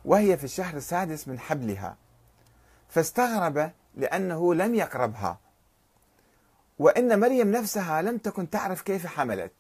وهي 0.05 0.37
في 0.37 0.45
الشهر 0.45 0.77
السادس 0.77 1.29
من 1.29 1.39
حبلها. 1.39 1.97
فاستغرب 2.89 3.71
لأنه 3.95 4.55
لم 4.55 4.75
يقربها. 4.75 5.39
وإن 6.79 7.21
مريم 7.21 7.51
نفسها 7.51 8.03
لم 8.03 8.19
تكن 8.19 8.51
تعرف 8.51 8.83
كيف 8.83 9.07
حملت. 9.07 9.53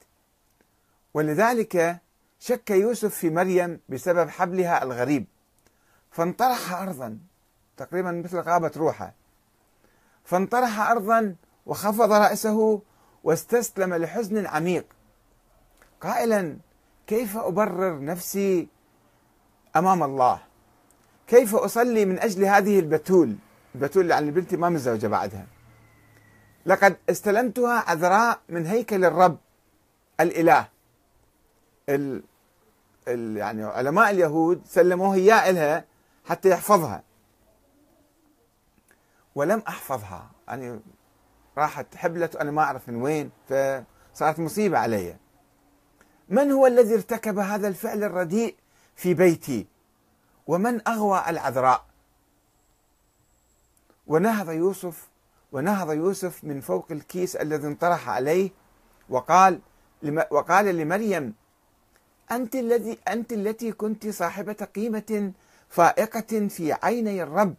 ولذلك 1.14 2.00
شك 2.38 2.71
يوسف 2.71 3.14
في 3.14 3.31
مريم 3.31 3.81
بسبب 3.88 4.28
حبلها 4.28 4.83
الغريب. 4.83 5.26
فانطرح 6.11 6.73
أرضا 6.73 7.19
تقريبا 7.76 8.12
مثل 8.12 8.38
غابة 8.38 8.73
روحه. 8.76 9.12
فانطرح 10.25 10.81
أرضا 10.81 11.37
وخفض 11.66 12.12
رأسه 12.12 12.83
واستسلم 13.25 13.95
لحزن 13.95 14.47
عميق. 14.47 14.87
قائلا 16.00 16.57
كيف 17.07 17.37
أبرر 17.37 18.04
نفسي 18.04 18.69
أمام 19.76 20.02
الله؟ 20.02 20.40
كيف 21.26 21.54
أصلي 21.54 22.04
من 22.04 22.19
أجل 22.19 22.45
هذه 22.45 22.78
البتول؟ 22.78 23.37
البتول 23.75 24.11
يعني 24.11 24.31
بنتي 24.31 24.57
ما 24.57 24.69
متزوجة 24.69 25.07
بعدها. 25.07 25.47
لقد 26.66 26.97
استلمتها 27.11 27.90
عذراء 27.90 28.40
من 28.49 28.66
هيكل 28.66 29.04
الرب 29.04 29.38
الإله. 30.21 30.69
ال 31.88 32.23
ال 33.09 33.37
يعني 33.37 33.64
علماء 33.64 34.11
اليهود 34.11 34.62
سلموه 34.66 35.14
إياه 35.14 35.50
إلها 35.50 35.85
حتى 36.25 36.50
يحفظها. 36.50 37.02
ولم 39.35 39.62
أحفظها. 39.69 40.31
يعني 40.49 40.81
راحت 41.59 41.95
حبلت 41.95 42.37
وأنا 42.37 42.50
ما 42.50 42.62
أعرف 42.62 42.88
من 42.88 43.02
وين 43.02 43.31
فصارت 43.49 44.38
مصيبة 44.38 44.78
علي. 44.78 45.16
من 46.28 46.52
هو 46.52 46.66
الذي 46.66 46.95
ارتكب 46.95 47.38
هذا 47.38 47.69
الفعل 47.69 48.04
الرديء 48.04 48.57
في 48.97 49.14
بيتي؟ 49.14 49.66
ومن 50.46 50.88
أغوى 50.88 51.24
العذراء. 51.28 51.84
ونهض 54.06 54.50
يوسف 54.50 55.08
ونهض 55.52 55.92
يوسف 55.92 56.44
من 56.44 56.60
فوق 56.60 56.86
الكيس 56.90 57.36
الذي 57.36 57.66
انطرح 57.66 58.08
عليه 58.08 58.50
وقال 59.08 59.60
وقال 60.30 60.64
لمريم 60.64 61.34
أنت 62.30 62.54
الذي 62.54 62.98
أنت 63.08 63.32
التي 63.32 63.72
كنت 63.72 64.08
صاحبة 64.08 64.68
قيمة 64.74 65.32
فائقة 65.68 66.48
في 66.48 66.72
عيني 66.72 67.22
الرب 67.22 67.54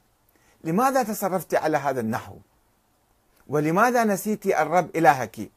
لماذا 0.63 1.03
تصرفت 1.03 1.55
على 1.55 1.77
هذا 1.77 1.99
النحو؟ 1.99 2.37
ولماذا 3.47 4.03
نسيت 4.03 4.45
الرب 4.45 4.95
إلهك؟ 4.95 5.51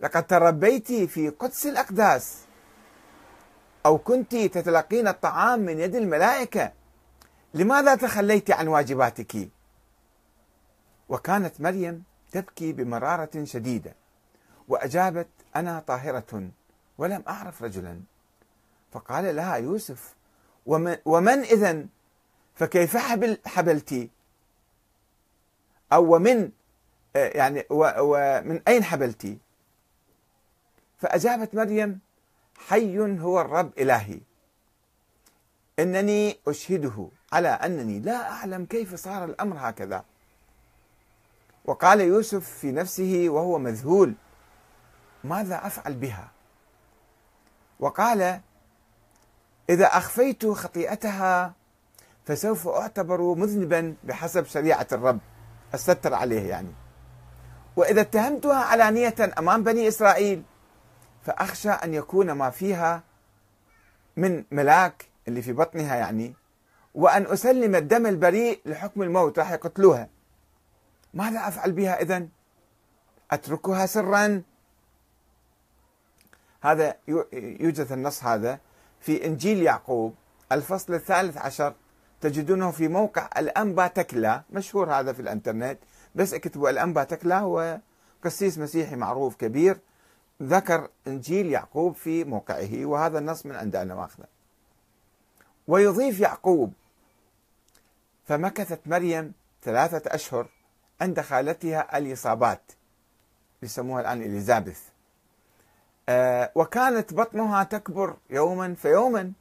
لقد 0.00 0.26
تربيت 0.26 0.92
في 0.92 1.28
قدس 1.28 1.66
الأقداس. 1.66 2.38
أو 3.88 3.98
كنت 3.98 4.36
تتلقين 4.36 5.08
الطعام 5.08 5.60
من 5.60 5.80
يد 5.80 5.94
الملائكة. 5.94 6.72
لماذا 7.54 7.94
تخليت 7.94 8.50
عن 8.50 8.68
واجباتك؟ 8.68 9.48
وكانت 11.08 11.60
مريم 11.60 12.02
تبكي 12.32 12.72
بمرارة 12.72 13.44
شديدة 13.44 13.94
وأجابت 14.68 15.28
أنا 15.56 15.80
طاهرة 15.86 16.50
ولم 16.98 17.22
أعرف 17.28 17.62
رجلا. 17.62 18.00
فقال 18.92 19.36
لها 19.36 19.56
يوسف 19.56 20.14
ومن, 20.66 20.96
ومن 21.04 21.38
إذن؟ 21.38 21.88
فكيف 22.54 22.96
حبل 22.96 23.38
حبلتي 23.46 24.10
أو 25.92 26.14
ومن 26.14 26.50
يعني 27.14 27.64
ومن 27.70 28.62
أين 28.68 28.84
حبلتي 28.84 29.38
فأجابت 30.98 31.54
مريم 31.54 32.00
حي 32.58 32.98
هو 33.20 33.40
الرب 33.40 33.70
إلهي. 33.78 34.20
إنني 35.78 36.38
أشهده 36.48 37.08
على 37.32 37.48
أنني 37.48 38.00
لا 38.00 38.30
أعلم 38.30 38.64
كيف 38.64 38.94
صار 38.94 39.24
الأمر 39.24 39.56
هكذا. 39.58 40.04
وقال 41.64 42.00
يوسف 42.00 42.50
في 42.50 42.72
نفسه 42.72 43.26
وهو 43.28 43.58
مذهول 43.58 44.14
ماذا 45.24 45.66
أفعل 45.66 45.94
بها؟ 45.94 46.30
وقال 47.80 48.40
إذا 49.70 49.86
أخفيت 49.86 50.46
خطيئتها 50.46 51.54
فسوف 52.26 52.68
أعتبر 52.68 53.34
مذنبا 53.34 53.94
بحسب 54.04 54.46
شريعة 54.46 54.86
الرب. 54.92 55.18
الستر 55.74 56.14
عليه 56.14 56.48
يعني. 56.48 56.72
وإذا 57.76 58.00
اتهمتها 58.00 58.64
علانية 58.64 59.14
أمام 59.38 59.64
بني 59.64 59.88
إسرائيل 59.88 60.42
فأخشى 61.28 61.70
أن 61.70 61.94
يكون 61.94 62.32
ما 62.32 62.50
فيها 62.50 63.02
من 64.16 64.44
ملاك 64.50 65.06
اللي 65.28 65.42
في 65.42 65.52
بطنها 65.52 65.96
يعني 65.96 66.34
وأن 66.94 67.26
أسلم 67.26 67.74
الدم 67.74 68.06
البريء 68.06 68.60
لحكم 68.66 69.02
الموت 69.02 69.38
راح 69.38 69.52
يقتلوها. 69.52 70.08
ماذا 71.14 71.48
أفعل 71.48 71.72
بها 71.72 72.02
إذن؟ 72.02 72.28
أتركها 73.30 73.86
سرا؟ 73.86 74.42
هذا 76.62 76.94
يوجد 77.32 77.92
النص 77.92 78.24
هذا 78.24 78.58
في 79.00 79.26
إنجيل 79.26 79.62
يعقوب 79.62 80.14
الفصل 80.52 80.94
الثالث 80.94 81.36
عشر. 81.36 81.74
تجدونه 82.20 82.70
في 82.70 82.88
موقع 82.88 83.28
الأنبا 83.38 83.86
تكلا 83.86 84.42
مشهور 84.50 84.92
هذا 84.92 85.12
في 85.12 85.22
الإنترنت. 85.22 85.78
بس 86.14 86.34
اكتبوا 86.34 86.70
الأنبا 86.70 87.04
تكلا 87.04 87.38
هو 87.38 87.80
قسيس 88.24 88.58
مسيحي 88.58 88.96
معروف 88.96 89.36
كبير. 89.36 89.80
ذكر 90.42 90.88
إنجيل 91.06 91.46
يعقوب 91.46 91.94
في 91.94 92.24
موقعه 92.24 92.84
وهذا 92.86 93.18
النص 93.18 93.46
من 93.46 93.54
عند 93.56 93.76
أنا 93.76 93.94
ماخذه 93.94 94.26
ويضيف 95.68 96.20
يعقوب 96.20 96.72
فمكثت 98.26 98.80
مريم 98.86 99.32
ثلاثة 99.62 100.14
أشهر 100.14 100.48
عند 101.00 101.20
خالتها 101.20 101.98
اليصابات. 101.98 102.72
يسموها 103.62 104.00
الآن 104.00 104.22
إليزابيث. 104.22 104.80
آه 106.08 106.50
وكانت 106.54 107.14
بطنها 107.14 107.62
تكبر 107.64 108.16
يوما 108.30 108.74
فيوما 108.74 109.32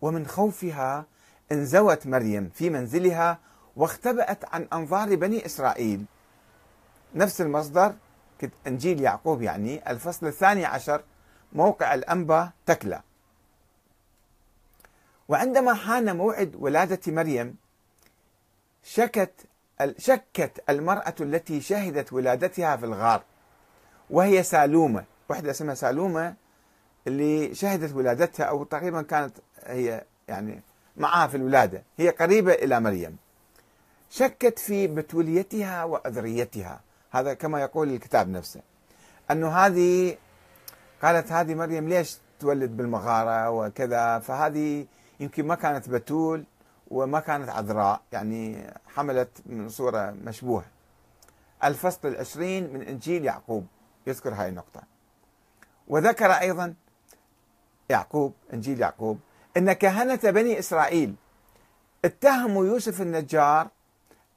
ومن 0.00 0.26
خوفها 0.26 1.04
انزوت 1.52 2.06
مريم 2.06 2.50
في 2.54 2.70
منزلها 2.70 3.38
واختبأت 3.76 4.54
عن 4.54 4.68
أنظار 4.72 5.14
بني 5.14 5.46
إسرائيل. 5.46 6.04
نفس 7.14 7.40
المصدر 7.40 7.94
إنجيل 8.66 9.00
يعقوب 9.00 9.42
يعني 9.42 9.90
الفصل 9.90 10.26
الثاني 10.26 10.64
عشر 10.64 11.02
موقع 11.52 11.94
الأنبا 11.94 12.50
تكلا. 12.66 13.02
وعندما 15.28 15.74
حان 15.74 16.16
موعد 16.16 16.56
ولادة 16.58 17.12
مريم 17.12 17.56
شكت 18.82 19.46
شكت 19.98 20.62
المرأة 20.70 21.14
التي 21.20 21.60
شهدت 21.60 22.12
ولادتها 22.12 22.76
في 22.76 22.86
الغار 22.86 23.22
وهي 24.10 24.42
سالومة 24.42 25.04
واحدة 25.28 25.50
اسمها 25.50 25.74
سالومة 25.74 26.34
اللي 27.06 27.54
شهدت 27.54 27.94
ولادتها 27.94 28.44
أو 28.44 28.64
تقريبا 28.64 29.02
كانت 29.02 29.36
هي 29.64 30.04
يعني 30.28 30.62
معها 30.96 31.26
في 31.26 31.36
الولادة 31.36 31.82
هي 31.98 32.10
قريبة 32.10 32.52
إلى 32.52 32.80
مريم. 32.80 33.16
شكت 34.10 34.58
في 34.58 34.86
بتوليتها 34.86 35.84
وأذريتها. 35.84 36.80
هذا 37.10 37.34
كما 37.34 37.60
يقول 37.60 37.88
الكتاب 37.88 38.28
نفسه. 38.28 38.60
أنه 39.30 39.48
هذه 39.48 40.16
قالت 41.02 41.32
هذه 41.32 41.54
مريم 41.54 41.88
ليش 41.88 42.18
تولد 42.40 42.76
بالمغارة 42.76 43.50
وكذا؟ 43.50 44.18
فهذه 44.18 44.86
يمكن 45.20 45.46
ما 45.46 45.54
كانت 45.54 45.88
بتول 45.88 46.44
وما 46.90 47.20
كانت 47.20 47.48
عذراء 47.48 48.00
يعني 48.12 48.70
حملت 48.94 49.42
من 49.46 49.68
صورة 49.68 50.14
مشبوهة. 50.24 50.64
الفصل 51.64 52.08
العشرين 52.08 52.72
من 52.72 52.82
إنجيل 52.82 53.24
يعقوب. 53.24 53.66
يذكر 54.06 54.34
هاي 54.34 54.48
النقطة. 54.48 54.82
وذكر 55.88 56.30
أيضا 56.32 56.74
يعقوب 57.90 58.34
إنجيل 58.52 58.80
يعقوب 58.80 59.18
أن 59.56 59.72
كهنة 59.72 60.20
بني 60.24 60.58
إسرائيل 60.58 61.14
اتهموا 62.04 62.66
يوسف 62.66 63.00
النجار 63.00 63.68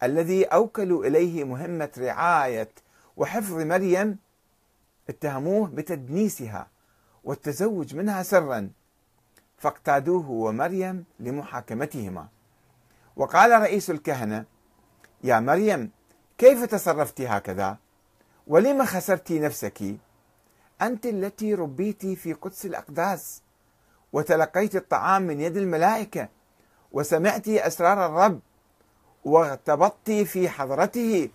الذي 0.03 0.43
أوكلوا 0.43 1.05
إليه 1.05 1.43
مهمة 1.43 1.89
رعاية 1.97 2.69
وحفظ 3.17 3.53
مريم 3.53 4.17
اتهموه 5.09 5.67
بتدنيسها 5.67 6.67
والتزوج 7.23 7.95
منها 7.95 8.23
سرا 8.23 8.69
فاقتادوه 9.57 10.29
ومريم 10.29 11.05
لمحاكمتهما. 11.19 12.27
وقال 13.15 13.61
رئيس 13.61 13.89
الكهنة 13.89 14.45
يا 15.23 15.39
مريم 15.39 15.91
كيف 16.37 16.63
تصرفت 16.63 17.21
هكذا؟ 17.21 17.77
ولم 18.47 18.85
خسرت 18.85 19.31
نفسك؟ 19.31 19.83
أنت 20.81 21.05
التي 21.05 21.53
ربيت 21.53 22.05
في 22.05 22.33
قدس 22.33 22.65
الأقداس 22.65 23.41
وتلقيت 24.13 24.75
الطعام 24.75 25.21
من 25.21 25.41
يد 25.41 25.57
الملائكة 25.57 26.29
وسمعت 26.91 27.47
أسرار 27.47 28.05
الرب 28.05 28.39
وارتبطت 29.25 30.11
في 30.11 30.49
حضرته. 30.49 31.29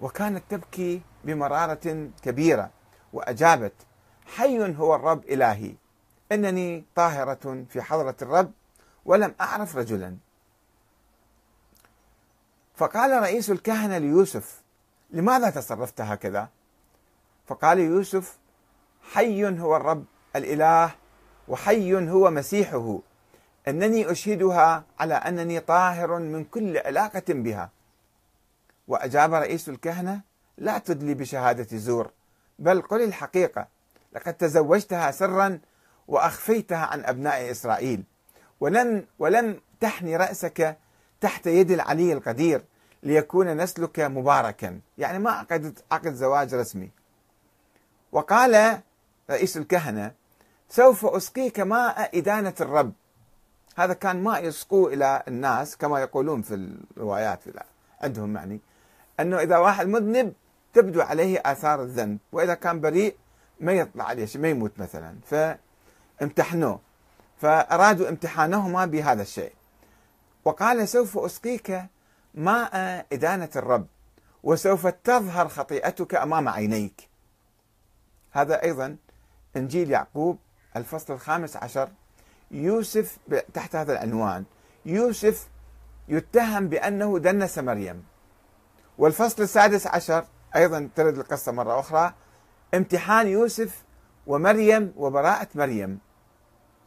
وكانت 0.00 0.42
تبكي 0.50 1.02
بمرارة 1.24 2.10
كبيرة 2.22 2.70
وأجابت 3.12 3.72
حي 4.26 4.76
هو 4.76 4.94
الرب 4.94 5.24
إلهي 5.24 5.74
إنني 6.32 6.84
طاهرة 6.94 7.64
في 7.68 7.82
حضرة 7.82 8.16
الرب 8.22 8.52
ولم 9.04 9.34
أعرف 9.40 9.76
رجلا. 9.76 10.16
فقال 12.74 13.22
رئيس 13.22 13.50
الكهنة 13.50 13.98
ليوسف 13.98 14.62
لماذا 15.10 15.50
تصرفت 15.50 16.00
هكذا؟ 16.00 16.48
فقال 17.46 17.78
يوسف 17.78 18.38
حي 19.12 19.58
هو 19.58 19.76
الرب 19.76 20.04
الإله 20.36 20.94
وحي 21.48 22.10
هو 22.10 22.30
مسيحه. 22.30 22.98
أنني 23.68 24.10
أشهدها 24.10 24.84
على 24.98 25.14
أنني 25.14 25.60
طاهر 25.60 26.18
من 26.18 26.44
كل 26.44 26.78
علاقة 26.78 27.22
بها. 27.28 27.70
وأجاب 28.88 29.34
رئيس 29.34 29.68
الكهنة 29.68 30.20
لا 30.58 30.78
تدلي 30.78 31.14
بشهادة 31.14 31.76
زور 31.78 32.10
بل 32.58 32.82
قل 32.82 33.02
الحقيقة. 33.02 33.68
لقد 34.12 34.34
تزوجتها 34.34 35.10
سرا 35.10 35.58
وأخفيتها 36.08 36.86
عن 36.86 37.04
أبناء 37.04 37.50
إسرائيل. 37.50 38.02
ولم 38.60 39.06
ولم 39.18 39.60
تحني 39.80 40.16
رأسك 40.16 40.78
تحت 41.20 41.46
يد 41.46 41.70
العلي 41.70 42.12
القدير 42.12 42.64
ليكون 43.02 43.56
نسلك 43.56 44.00
مباركا. 44.00 44.80
يعني 44.98 45.18
ما 45.18 45.30
عقدت 45.30 45.84
عقد 45.92 46.14
زواج 46.14 46.54
رسمي. 46.54 46.90
وقال 48.12 48.80
رئيس 49.30 49.56
الكهنة 49.56 50.12
سوف 50.68 51.06
أسقيك 51.06 51.60
ماء 51.60 52.18
إدانة 52.18 52.54
الرب. 52.60 52.92
هذا 53.76 53.94
كان 53.94 54.22
ماء 54.22 54.44
يسقوه 54.44 54.92
إلى 54.92 55.22
الناس 55.28 55.76
كما 55.76 56.00
يقولون 56.00 56.42
في 56.42 56.54
الروايات 56.54 57.40
عندهم 58.00 58.36
يعني 58.36 58.60
أنه 59.20 59.38
إذا 59.38 59.58
واحد 59.58 59.86
مذنب 59.86 60.32
تبدو 60.74 61.00
عليه 61.00 61.42
آثار 61.44 61.82
الذنب 61.82 62.18
وإذا 62.32 62.54
كان 62.54 62.80
بريء 62.80 63.16
ما 63.60 63.72
يطلع 63.72 64.04
عليه 64.04 64.26
شيء 64.26 64.40
ما 64.40 64.48
يموت 64.48 64.72
مثلا. 64.78 65.16
فامتحنوه. 66.20 66.80
فأرادوا 67.36 68.08
امتحانهما 68.08 68.86
بهذا 68.86 69.22
الشيء. 69.22 69.52
وقال 70.44 70.88
سوف 70.88 71.18
أسقيك 71.18 71.82
ماء 72.34 73.06
إدانة 73.12 73.50
الرب 73.56 73.86
وسوف 74.42 74.86
تظهر 74.86 75.48
خطيئتك 75.48 76.14
أمام 76.14 76.48
عينيك. 76.48 77.08
هذا 78.30 78.62
أيضا 78.62 78.96
إنجيل 79.56 79.90
يعقوب 79.90 80.38
الفصل 80.76 81.12
الخامس 81.12 81.56
عشر 81.56 81.88
يوسف 82.54 83.18
تحت 83.54 83.76
هذا 83.76 83.92
العنوان. 83.92 84.44
يوسف 84.86 85.48
يتهم 86.08 86.68
بأنه 86.68 87.18
دنس 87.18 87.58
مريم. 87.58 88.04
والفصل 88.98 89.42
السادس 89.42 89.86
عشر 89.86 90.24
أيضا 90.56 90.88
ترد 90.96 91.18
القصة 91.18 91.52
مرة 91.52 91.80
أخرى. 91.80 92.14
امتحان 92.74 93.26
يوسف 93.26 93.84
ومريم 94.26 94.92
وبراءة 94.96 95.48
مريم. 95.54 95.98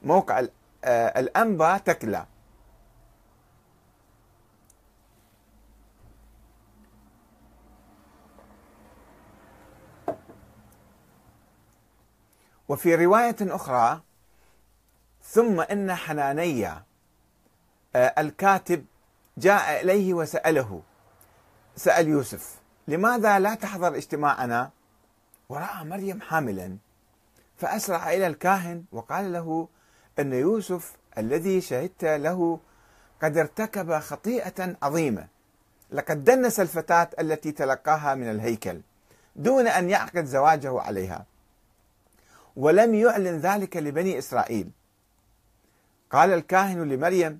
موقع 0.03 0.43
آه، 0.83 1.19
الأنبا 1.19 1.77
تكلا. 1.77 2.25
وفي 12.69 12.95
رواية 12.95 13.35
أخرى 13.41 14.01
ثم 15.29 15.61
إن 15.61 15.95
حنانيا 15.95 16.83
آه، 17.95 18.13
الكاتب 18.17 18.85
جاء 19.37 19.81
إليه 19.81 20.13
وسأله 20.13 20.81
سأل 21.75 22.07
يوسف 22.07 22.55
لماذا 22.87 23.39
لا 23.39 23.55
تحضر 23.55 23.95
اجتماعنا؟ 23.95 24.69
ورأى 25.49 25.83
مريم 25.83 26.21
حاملا 26.21 26.77
فأسرع 27.57 28.13
إلى 28.13 28.27
الكاهن 28.27 28.83
وقال 28.91 29.33
له 29.33 29.67
أن 30.19 30.33
يوسف 30.33 30.93
الذي 31.17 31.61
شهدت 31.61 32.05
له 32.05 32.59
قد 33.23 33.37
ارتكب 33.37 33.99
خطيئة 33.99 34.75
عظيمة 34.81 35.27
لقد 35.91 36.23
دنس 36.23 36.59
الفتاة 36.59 37.09
التي 37.19 37.51
تلقاها 37.51 38.15
من 38.15 38.29
الهيكل 38.29 38.81
دون 39.35 39.67
أن 39.67 39.89
يعقد 39.89 40.25
زواجه 40.25 40.81
عليها 40.81 41.25
ولم 42.55 42.95
يعلن 42.95 43.37
ذلك 43.39 43.77
لبني 43.77 44.17
إسرائيل. 44.17 44.71
قال 46.11 46.33
الكاهن 46.33 46.89
لمريم 46.89 47.39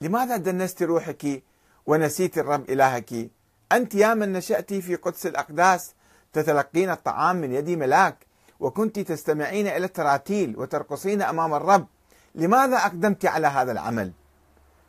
لماذا 0.00 0.36
دنست 0.36 0.82
روحك 0.82 1.42
ونسيت 1.86 2.38
الرب 2.38 2.70
إلهك؟ 2.70 3.30
أنت 3.72 3.94
يا 3.94 4.14
من 4.14 4.32
نشأت 4.32 4.74
في 4.74 4.94
قدس 4.94 5.26
الأقداس 5.26 5.94
تتلقين 6.32 6.90
الطعام 6.90 7.36
من 7.36 7.52
يد 7.52 7.70
ملاك 7.70 8.26
وكنت 8.60 8.98
تستمعين 8.98 9.66
إلى 9.66 9.84
التراتيل 9.84 10.58
وترقصين 10.58 11.22
أمام 11.22 11.54
الرب 11.54 11.86
لماذا 12.34 12.76
أقدمت 12.76 13.26
على 13.26 13.46
هذا 13.46 13.72
العمل؟ 13.72 14.12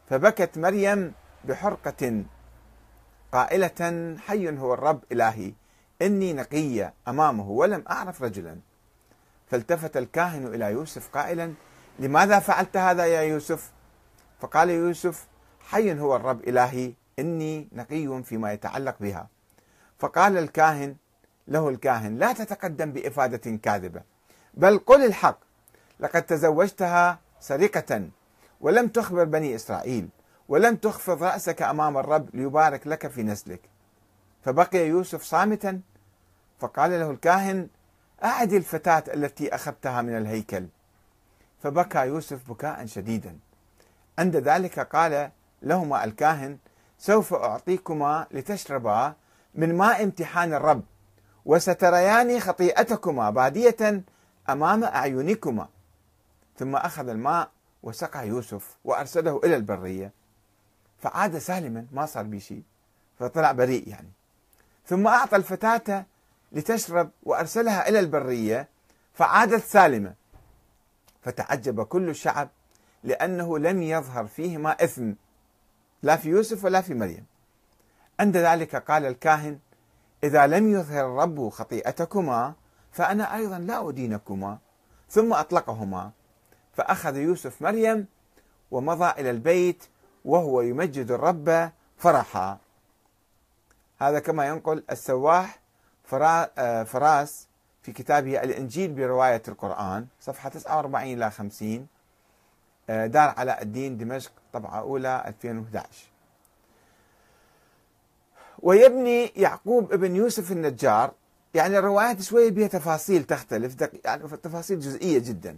فبكت 0.10 0.58
مريم 0.58 1.14
بحرقة 1.46 2.24
قائلة 3.32 4.18
حي 4.28 4.58
هو 4.58 4.74
الرب 4.74 5.04
إلهي 5.12 5.54
إني 6.02 6.34
نقية 6.34 6.94
أمامه 7.08 7.50
ولم 7.50 7.84
أعرف 7.90 8.24
رجلا. 8.24 8.58
فالتفت 9.48 9.98
الكاهن 9.98 10.48
إلى 10.48 10.66
يوسف 10.66 11.10
قائلا 11.14 11.54
لماذا 12.00 12.40
فعلت 12.40 12.78
هذا 12.78 13.06
يا 13.06 13.22
يوسف؟ 13.22 13.72
فقال 14.40 14.70
يوسف 14.70 15.28
حي 15.60 16.00
هو 16.00 16.16
الرب 16.16 16.44
إلهي 16.48 16.94
إني 17.20 17.68
نقي 17.72 18.24
فيما 18.24 18.54
يتعلق 18.54 18.96
بها. 19.00 19.28
فقال 20.00 20.38
الكاهن 20.38 20.96
له 21.48 21.70
الكاهن 21.70 22.16
لا 22.18 22.34
تتقدم 22.34 22.92
بإفادة 22.92 23.58
كاذبة 23.58 24.02
بل 24.54 24.78
قل 24.78 25.06
الحق 25.06 25.40
لقد 26.00 26.24
تزوجتها 26.24 27.20
سرقة 27.40 28.10
ولم 28.62 28.88
تخبر 28.88 29.24
بني 29.24 29.56
إسرائيل 29.56 30.10
ولم 30.48 30.76
تخفض 30.76 31.24
رأسك 31.24 31.62
أمام 31.62 31.98
الرب 31.98 32.36
ليبارك 32.36 32.88
لك 32.88 33.08
في 33.08 33.24
نسلك 33.24 33.62
فبقي 34.44 34.88
يوسف 34.88 35.24
صامتا 35.24 35.82
فقال 36.60 36.92
له 36.92 37.12
الكاهن 37.12 37.68
أعد 38.24 38.54
الفتاة 38.54 39.04
التي 39.14 39.56
أخذتها 39.56 40.02
من 40.02 40.18
الهيكل. 40.18 40.68
فبكى 41.64 42.08
يوسف 42.08 42.50
بكاء 42.52 42.86
شديدا. 42.86 43.38
عند 44.20 44.36
ذلك 44.36 44.80
قال 44.80 45.32
لهما 45.62 46.04
الكاهن 46.04 46.58
سوف 46.98 47.34
أعطيكما 47.34 48.28
لتشربا 48.32 49.14
من 49.56 49.78
ماء 49.78 50.04
امتحان 50.04 50.54
الرب 50.54 50.84
وستريان 51.46 52.40
خطيئتكما 52.40 53.30
بادية 53.30 54.04
أمام 54.50 54.84
أعينكما. 54.84 55.68
ثم 56.58 56.76
أخذ 56.76 57.10
الماء 57.10 57.50
وسقى 57.84 58.28
يوسف 58.28 58.78
وأرسله 58.86 59.42
إلى 59.44 59.56
البرية. 59.56 60.12
فعاد 61.00 61.38
سالما 61.38 61.86
ما 61.92 62.06
صار 62.06 62.24
به 62.24 62.40
شيء 62.40 62.64
فطلع 63.20 63.52
بريء 63.52 63.88
يعني. 63.88 64.12
ثم 64.86 65.08
أعطى 65.08 65.36
الفتاة 65.36 66.06
لتشرب 66.52 67.10
وأرسلها 67.24 67.90
إلى 67.90 68.00
البرية 68.00 68.68
فعادت 69.14 69.64
سالمة. 69.64 70.14
فتعجب 71.22 71.84
كل 71.84 72.10
الشعب 72.10 72.50
لأنه 73.04 73.60
لم 73.60 73.82
يظهر 73.82 74.28
فيهما 74.28 74.84
إثم 74.84 75.12
لا 76.04 76.16
في 76.16 76.30
يوسف 76.30 76.66
ولا 76.66 76.82
في 76.82 76.94
مريم. 76.94 77.26
عند 78.20 78.38
ذلك 78.38 78.76
قال 78.76 79.06
الكاهن 79.06 79.60
إذا 80.24 80.48
لم 80.48 80.72
يظهر 80.72 81.06
الرب 81.06 81.50
خطيئتكما 81.50 82.54
فأنا 82.92 83.36
أيضا 83.36 83.60
لا 83.60 83.90
أدينكما. 83.90 84.58
ثم 85.10 85.34
أطلقهما. 85.34 86.12
فأخذ 86.74 87.18
يوسف 87.18 87.62
مريم 87.62 88.08
ومضى 88.72 89.22
إلى 89.22 89.30
البيت 89.30 89.84
وهو 90.26 90.62
يمجد 90.62 91.12
الرب 91.12 91.72
فرحا. 91.98 92.58
هذا 93.98 94.20
كما 94.20 94.48
ينقل 94.48 94.84
السواح 94.92 95.60
آه، 96.14 96.84
فراس 96.84 97.49
في 97.90 98.04
كتابه 98.04 98.44
الإنجيل 98.44 98.94
برواية 98.94 99.42
القرآن 99.48 100.06
صفحة 100.22 100.50
49 100.50 101.04
إلى 101.14 101.32
50 101.32 101.88
آه، 102.90 103.06
دار 103.08 103.34
علاء 103.38 103.62
الدين 103.62 103.98
دمشق 103.98 104.32
طبعة 104.54 104.80
أولى 104.80 105.24
2011 105.28 105.88
ويبني 108.60 109.26
يعقوب 109.26 109.94
ابن 109.94 110.16
يوسف 110.16 110.52
النجار 110.52 111.12
يعني 111.54 111.80
الروايات 111.80 112.22
شوية 112.22 112.52
بها 112.52 112.68
تفاصيل 112.68 113.24
تختلف 113.24 113.76
يعني 114.06 114.28
تفاصيل 114.28 114.80
جزئية 114.80 115.20
جدا. 115.20 115.58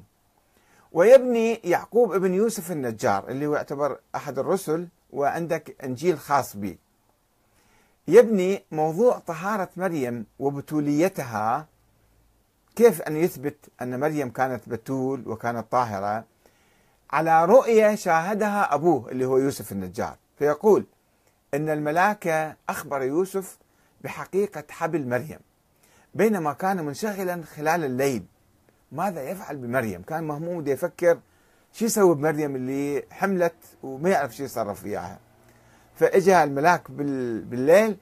ويبني 0.92 1.54
يعقوب 1.54 2.14
ابن 2.14 2.34
يوسف 2.34 2.72
النجار 2.72 3.28
اللي 3.30 3.46
هو 3.46 3.56
يعتبر 3.56 4.00
أحد 4.16 4.40
الرسل 4.40 4.88
وعندك 5.12 5.84
إنجيل 5.84 6.20
خاص 6.20 6.58
به 6.58 6.76
يبني 8.08 8.66
موضوع 8.72 9.20
طهارة 9.20 9.70
مريم 9.78 10.26
وبتوليتها 10.40 11.71
كيف 12.76 13.02
أن 13.02 13.16
يثبت 13.16 13.56
أن 13.82 14.00
مريم 14.00 14.30
كانت 14.30 14.70
بتول 14.70 15.28
وكانت 15.28 15.72
طاهرة؟ 15.72 16.26
على 17.12 17.46
رؤية 17.46 17.96
شاهدها 17.96 18.74
أبوه 18.74 19.12
اللي 19.12 19.26
هو 19.26 19.38
يوسف 19.38 19.72
النجار 19.72 20.16
فيقول 20.40 20.86
أن 21.54 21.70
الملاك 21.70 22.56
أخبر 22.70 23.02
يوسف 23.02 23.58
بحقيقة 24.02 24.64
حبل 24.70 25.08
مريم 25.08 25.40
بينما 26.14 26.54
كان 26.54 26.86
منشغلا 26.86 27.42
خلال 27.56 27.84
الليل. 27.84 28.24
ماذا 28.92 29.30
يفعل 29.30 29.58
بمريم؟ 29.58 30.02
كان 30.02 30.24
مهموم 30.24 30.68
يفكر 30.68 31.20
شو 31.74 31.86
يسوي 31.86 32.16
بمريم 32.16 32.56
اللي 32.56 33.04
حملت 33.12 33.56
وما 33.84 34.10
يعرف 34.10 34.36
شو 34.36 34.44
يتصرف 34.44 34.84
وياها. 34.84 35.20
فإجا 35.96 36.44
الملاك 36.44 36.92
بالليل 36.92 37.98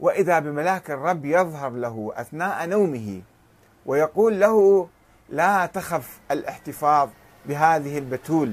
وإذا 0.00 0.38
بملاك 0.38 0.90
الرب 0.90 1.24
يظهر 1.24 1.70
له 1.70 2.12
أثناء 2.14 2.66
نومه 2.66 3.22
ويقول 3.86 4.40
له 4.40 4.88
لا 5.28 5.66
تخف 5.66 6.20
الاحتفاظ 6.30 7.08
بهذه 7.46 7.98
البتول 7.98 8.52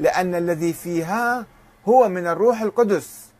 لأن 0.00 0.34
الذي 0.34 0.72
فيها 0.72 1.46
هو 1.88 2.08
من 2.08 2.26
الروح 2.26 2.60
القدس. 2.60 3.32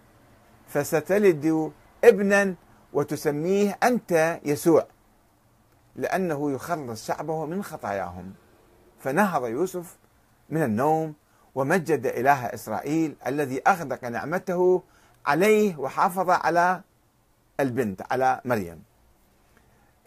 فستلد 0.69 1.73
ابنا 2.05 2.55
وتسميه 2.93 3.79
أنت 3.83 4.41
يسوع 4.45 4.87
لأنه 5.97 6.53
يخلص 6.53 7.07
شعبه 7.07 7.47
من 7.47 7.65
خطاياهم. 7.65 8.33
فنهض 9.01 9.47
يوسف 9.47 9.97
من 10.51 10.63
النوم 10.63 11.15
ومجد 11.55 12.07
إله 12.07 12.47
إسرائيل 12.47 13.17
الذي 13.27 13.63
أغدق 13.67 14.05
نعمته 14.05 14.83
عليه 15.27 15.77
وحافظ 15.77 16.31
على 16.31 16.81
البنت 17.61 18.03
على 18.13 18.41
مريم. 18.45 18.83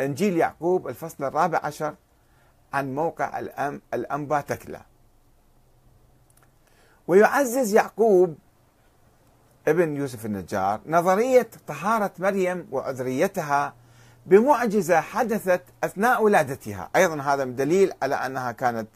إنجيل 0.02 0.38
يعقوب 0.38 0.88
الفصل 0.88 1.24
الرابع 1.24 1.60
عشر 1.64 1.96
عن 2.74 2.96
موقع 2.96 3.40
الأم 3.40 3.82
الأنبا 3.94 4.42
تكلا 4.42 4.82
ويعزز 7.08 7.74
يعقوب 7.74 8.36
ابن 9.68 9.96
يوسف 9.96 10.26
النجار 10.26 10.82
نظرية 10.86 11.50
طهارة 11.68 12.12
مريم 12.20 12.68
وعذريتها 12.72 13.74
بمعجزة 14.26 15.02
حدثت 15.02 15.62
أثناء 15.84 16.24
ولادتها. 16.24 16.90
أيضا 16.96 17.22
هذا 17.22 17.44
دليل 17.44 17.94
على 18.04 18.16
أنها 18.16 18.52
كانت 18.52 18.88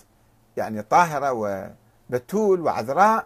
يعني 0.57 0.81
طاهرة 0.81 1.31
وبتول 1.31 2.61
وعذراء. 2.61 3.25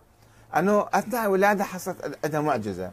أنه 0.55 0.87
أثناء 0.93 1.25
الولادة 1.25 1.63
حصلت 1.63 2.19
عندها 2.23 2.41
معجزة. 2.41 2.91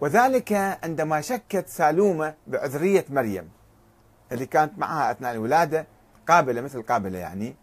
وذلك 0.00 0.52
عندما 0.82 1.20
شكت 1.20 1.68
سالومة 1.68 2.34
بعذرية 2.46 3.04
مريم. 3.10 3.48
اللي 4.32 4.46
كانت 4.46 4.78
معها 4.78 5.10
أثناء 5.10 5.32
الولادة 5.32 5.86
قابلة 6.28 6.60
مثل 6.60 6.82
قابلة 6.82 7.18
يعني 7.18 7.56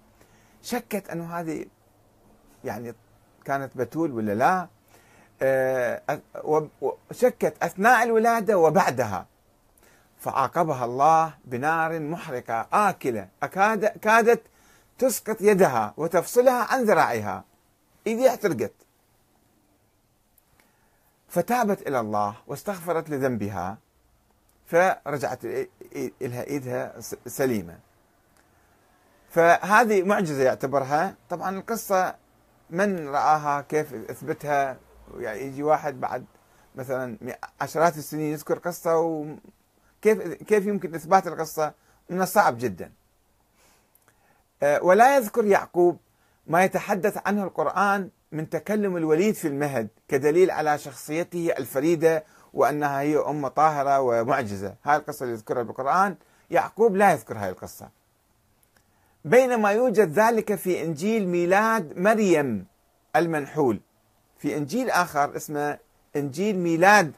شكت 0.62 1.10
أنه 1.10 1.40
هذه 1.40 1.66
يعني 2.64 2.94
كانت 3.46 3.78
بتول 3.78 4.12
ولا 4.12 4.36
لا 4.36 4.68
آه، 5.42 6.20
وشكت 6.82 7.64
أثناء 7.64 8.04
الولادة 8.04 8.58
وبعدها 8.58 9.26
فعاقبها 10.18 10.86
الله 10.86 11.34
بنار 11.46 12.00
محرقة 12.00 12.68
آكلة 12.74 13.28
أكاد 13.44 13.86
كادت 13.86 14.42
تسقط 14.98 15.42
يدها 15.42 15.94
وتفصلها 15.98 16.74
عن 16.74 16.84
ذراعها. 16.84 17.44
إيديها 18.08 18.30
احترقت 18.30 18.74
فتابت 21.30 21.88
إلى 21.88 22.00
الله 22.00 22.36
واستغفرت 22.48 23.10
لذنبها. 23.10 23.78
فرجعت 24.68 25.46
لها 26.22 26.48
إيدها 26.48 26.96
سليمة. 27.28 27.80
فهذه 29.30 30.04
معجزة 30.04 30.44
يعتبرها. 30.44 31.16
طبعا 31.30 31.58
القصة 31.58 32.16
من 32.70 33.08
رآها 33.08 33.62
كيف 33.62 33.94
أثبتها؟ 33.94 34.78
يعني 35.18 35.40
يجي 35.42 35.64
واحد 35.64 36.00
بعد 36.00 36.26
مثلا 36.76 37.18
عشرات 37.62 37.98
السنين 37.98 38.32
يذكر 38.34 38.60
قصة 38.60 38.98
وكيف 38.98 40.34
كيف 40.48 40.66
يمكن 40.66 40.96
إثبات 40.96 41.28
القصة؟ 41.28 41.74
من 42.10 42.22
الصعب 42.22 42.58
جدا. 42.58 42.92
آه، 44.64 44.84
ولا 44.84 45.18
يذكر 45.18 45.46
يعقوب 45.46 45.98
ما 46.48 46.64
يتحدث 46.64 47.18
عنه 47.26 47.44
القرآن 47.44 48.10
من 48.32 48.50
تكلم 48.50 48.98
الوليد 48.98 49.36
في 49.36 49.48
المهد 49.48 49.88
كدليل 50.08 50.52
على 50.52 50.78
شخصيته 50.78 51.52
الفريدة 51.58 52.24
وأنها 52.54 53.02
هي 53.02 53.18
أم 53.18 53.48
طاهرة 53.48 54.00
ومعجزة. 54.00 54.76
هاي 54.84 54.96
القصة 54.96 55.24
اللي 55.24 55.34
يذكرها 55.34 55.64
بالقرآن 55.64 56.16
يعقوب 56.52 56.96
لا 56.96 57.12
يذكر 57.12 57.38
هاي 57.38 57.50
القصة. 57.50 57.90
بينما 59.26 59.72
يوجد 59.72 60.20
ذلك 60.20 60.56
في 60.56 60.84
إنجيل 60.84 61.28
ميلاد 61.28 61.98
مريم 61.98 62.66
المنحول. 63.16 63.80
في 64.38 64.58
إنجيل 64.58 64.90
آخر 64.90 65.36
اسمه 65.36 65.78
إنجيل 66.16 66.60
ميلاد 66.60 67.12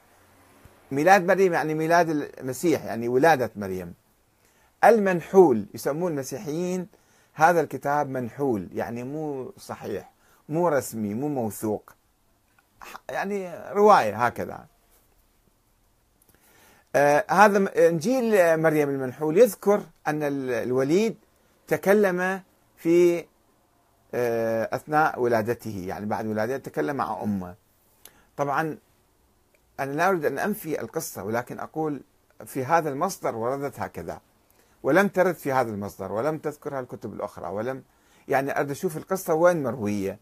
ميلاد 0.90 1.26
مريم 1.26 1.52
يعني 1.52 1.74
ميلاد 1.74 2.08
المسيح 2.10 2.84
يعني 2.84 3.08
ولادة 3.08 3.50
مريم. 3.56 3.94
المنحول 4.84 5.66
يسمون 5.74 6.12
المسيحيين 6.12 6.86
هذا 7.34 7.60
الكتاب 7.60 8.08
منحول 8.08 8.68
يعني 8.72 9.04
مو 9.04 9.52
صحيح 9.58 10.12
مو 10.48 10.68
رسمي 10.68 11.14
مو 11.14 11.28
موثوق. 11.28 11.92
يعني 13.10 13.54
رواية 13.72 14.26
هكذا. 14.26 14.66
آه 16.96 17.24
هذا 17.30 17.88
إنجيل 17.88 18.56
مريم 18.60 18.88
المنحول 18.88 19.38
يذكر 19.38 19.82
أن 20.08 20.22
الوليد 20.22 21.16
تكلم 21.66 22.42
في 22.76 23.24
آه 24.14 24.68
أثناء 24.72 25.20
ولادته 25.20 25.84
يعني 25.86 26.06
بعد 26.06 26.26
ولادته 26.26 26.70
تكلم 26.70 26.96
مع 26.96 27.22
أمه. 27.22 27.54
طبعا 28.36 28.78
أنا 29.80 29.92
لا 29.92 30.08
أريد 30.08 30.24
أن 30.24 30.38
أنفي 30.38 30.80
القصة 30.80 31.24
ولكن 31.24 31.58
أقول 31.58 32.00
في 32.46 32.64
هذا 32.64 32.88
المصدر 32.90 33.36
وردت 33.36 33.80
هكذا. 33.80 34.20
ولم 34.82 35.08
ترد 35.08 35.34
في 35.34 35.52
هذا 35.52 35.70
المصدر 35.70 36.12
ولم 36.12 36.38
تذكرها 36.38 36.80
الكتب 36.80 37.12
الأخرى 37.12 37.48
ولم 37.48 37.82
يعني 38.28 38.58
أريد 38.58 38.70
أشوف 38.70 38.96
القصة 38.96 39.34
وين 39.34 39.62
مروية. 39.62 40.18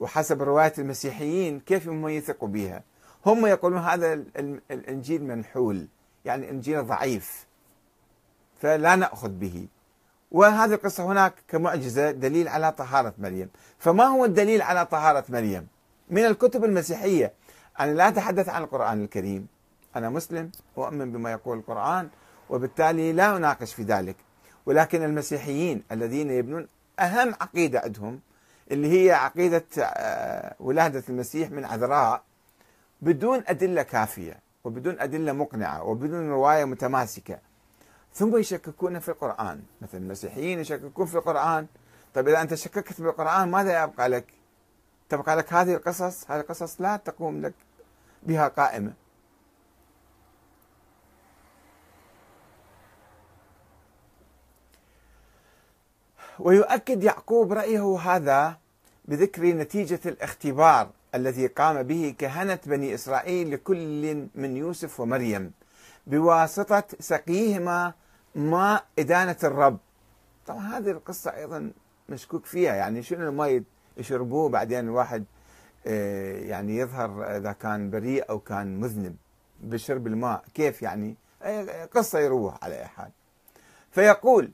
وحسب 0.00 0.42
رواية 0.42 0.72
المسيحيين 0.78 1.60
كيف 1.60 1.88
هم 1.88 2.08
يثقوا 2.08 2.48
بها. 2.48 2.82
هم 3.28 3.46
يقولون 3.46 3.78
هذا 3.78 4.12
الإنجيل 4.70 5.24
منحول 5.24 5.88
يعني 6.24 6.50
إنجيل 6.50 6.86
ضعيف 6.86 7.46
فلا 8.60 8.96
نأخذ 8.96 9.28
به. 9.28 9.66
وهذه 10.30 10.74
القصة 10.74 11.04
هناك 11.06 11.34
كمعجزة 11.48 12.10
دليل 12.10 12.48
على 12.48 12.72
طهارة 12.72 13.14
مريم. 13.18 13.48
فما 13.78 14.04
هو 14.04 14.24
الدليل 14.24 14.62
على 14.62 14.86
طهارة 14.86 15.24
مريم؟ 15.28 15.66
من 16.10 16.24
الكتب 16.24 16.64
المسيحية. 16.64 17.32
أنا 17.80 17.90
لا 17.90 18.08
أتحدث 18.08 18.48
عن 18.48 18.62
القرآن 18.62 19.04
الكريم. 19.04 19.46
أنا 19.96 20.08
مسلم 20.10 20.50
وأؤمن 20.76 21.12
بما 21.12 21.32
يقول 21.32 21.58
القرآن 21.58 22.08
وبالتالي 22.50 23.12
لا 23.12 23.36
أناقش 23.36 23.74
في 23.74 23.82
ذلك. 23.82 24.16
ولكن 24.66 25.02
المسيحيين 25.02 25.82
الذين 25.92 26.30
يبنون 26.30 26.68
أهم 27.00 27.34
عقيدة 27.40 27.80
عندهم 27.80 28.20
اللي 28.70 29.04
هي 29.04 29.12
عقيدة 29.12 29.64
آه، 29.78 30.54
ولادة 30.60 31.02
المسيح 31.08 31.50
من 31.50 31.64
عذراء 31.64 32.22
بدون 33.02 33.42
أدلة 33.46 33.82
كافية 33.82 34.40
وبدون 34.64 35.00
أدلة 35.00 35.32
مقنعة 35.32 35.82
وبدون 35.82 36.30
رواية 36.30 36.64
متماسكة. 36.64 37.38
ثم 38.14 38.36
يشككون 38.36 38.98
في 38.98 39.08
القرآن. 39.08 39.62
مثل 39.80 39.98
المسيحيين 39.98 40.58
يشككون 40.58 41.06
في 41.06 41.14
القرآن. 41.14 41.66
طيب 42.14 42.28
إذا 42.28 42.42
أنت 42.42 42.54
شككت 42.54 43.00
بالقرآن 43.00 43.50
ماذا 43.50 43.82
يبقى 43.82 44.08
لك؟ 44.08 44.24
تبقى 45.08 45.36
لك 45.36 45.52
هذه 45.52 45.74
القصص؟ 45.74 46.30
هذه 46.30 46.40
القصص 46.40 46.80
لا 46.80 46.96
تقوم 46.96 47.42
لك 47.42 47.54
بها 48.22 48.48
قائمة. 48.48 48.92
ويؤكد 56.38 57.02
يعقوب 57.02 57.52
رأيه 57.52 57.98
هذا 57.98 58.58
بذكر 59.04 59.42
نتيجة 59.42 60.00
الاختبار. 60.06 60.90
الذي 61.14 61.46
قام 61.46 61.82
به 61.82 62.14
كهنة 62.18 62.58
بني 62.66 62.94
إسرائيل 62.94 63.50
لكل 63.50 64.28
من 64.34 64.56
يوسف 64.56 65.00
ومريم 65.00 65.52
بواسطة 66.06 66.84
سقيهما 67.00 67.92
ماء 68.34 68.84
إدانة 68.98 69.36
الرب. 69.44 69.78
طبعا 70.46 70.78
هذه 70.78 70.90
القصة 70.90 71.36
أيضا 71.36 71.72
مشكوك 72.08 72.46
فيها 72.46 72.74
يعني 72.74 73.02
شنو 73.02 73.28
الماء 73.28 73.62
يشربوه 73.96 74.48
بعدين 74.48 74.78
الواحد 74.78 75.24
آه، 75.86 76.38
يعني 76.38 76.76
يظهر 76.76 77.36
إذا 77.36 77.52
كان 77.52 77.90
بريء 77.90 78.30
أو 78.30 78.38
كان 78.38 78.80
مذنب 78.80 79.16
بشرب 79.60 80.06
الماء؟ 80.06 80.44
كيف 80.54 80.82
يعني؟ 80.82 81.16
قصة 81.94 82.18
يروح 82.18 82.64
على 82.64 82.78
أي 82.78 82.86
حال. 82.86 83.10
فيقول 83.90 84.52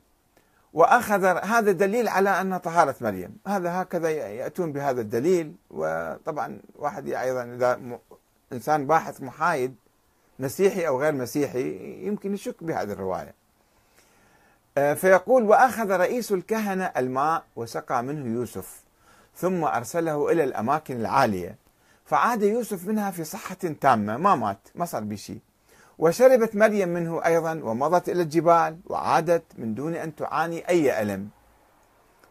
وأخذ 0.75 1.25
هذا 1.25 1.71
دليل 1.71 2.07
على 2.07 2.29
أن 2.41 2.57
طهارة 2.57 2.95
مريم. 3.01 3.37
هذا 3.47 3.81
هكذا 3.81 4.09
يأتون 4.09 4.71
بهذا 4.71 5.01
الدليل. 5.01 5.55
وطبعا 5.69 6.59
واحد 6.75 7.09
أيضا 7.09 7.43
إذا 7.43 7.99
إنسان 8.53 8.87
باحث 8.87 9.21
محايد 9.21 9.75
مسيحي 10.39 10.87
أو 10.87 11.01
غير 11.01 11.13
مسيحي 11.13 11.69
يمكن 12.07 12.33
يشك 12.33 12.63
بهذه 12.63 12.91
الرواية. 12.91 13.33
آه، 14.77 14.93
فيقول 14.93 15.43
وأخذ 15.43 15.91
رئيس 15.91 16.31
الكهنة 16.31 16.91
الماء 16.97 17.43
وسقى 17.55 18.03
منه 18.03 18.35
يوسف 18.39 18.83
ثم 19.35 19.63
أرسله 19.63 20.31
إلى 20.31 20.43
الأماكن 20.43 20.95
العالية 20.95 21.55
فعاد 22.05 22.43
يوسف 22.43 22.87
منها 22.87 23.11
في 23.11 23.23
صحة 23.23 23.55
تامة. 23.81 24.17
ما 24.17 24.35
مات 24.35 24.67
ما 24.75 24.85
صار 24.85 25.03
بشيء. 25.03 25.39
وشربت 25.97 26.55
مريم 26.55 26.89
منه 26.89 27.25
أيضا 27.25 27.61
ومضت 27.63 28.09
إلى 28.09 28.21
الجبال 28.21 28.79
وعادت 28.85 29.43
من 29.57 29.75
دون 29.75 29.95
أن 29.95 30.15
تعاني 30.15 30.69
أي 30.69 31.01
ألم. 31.01 31.29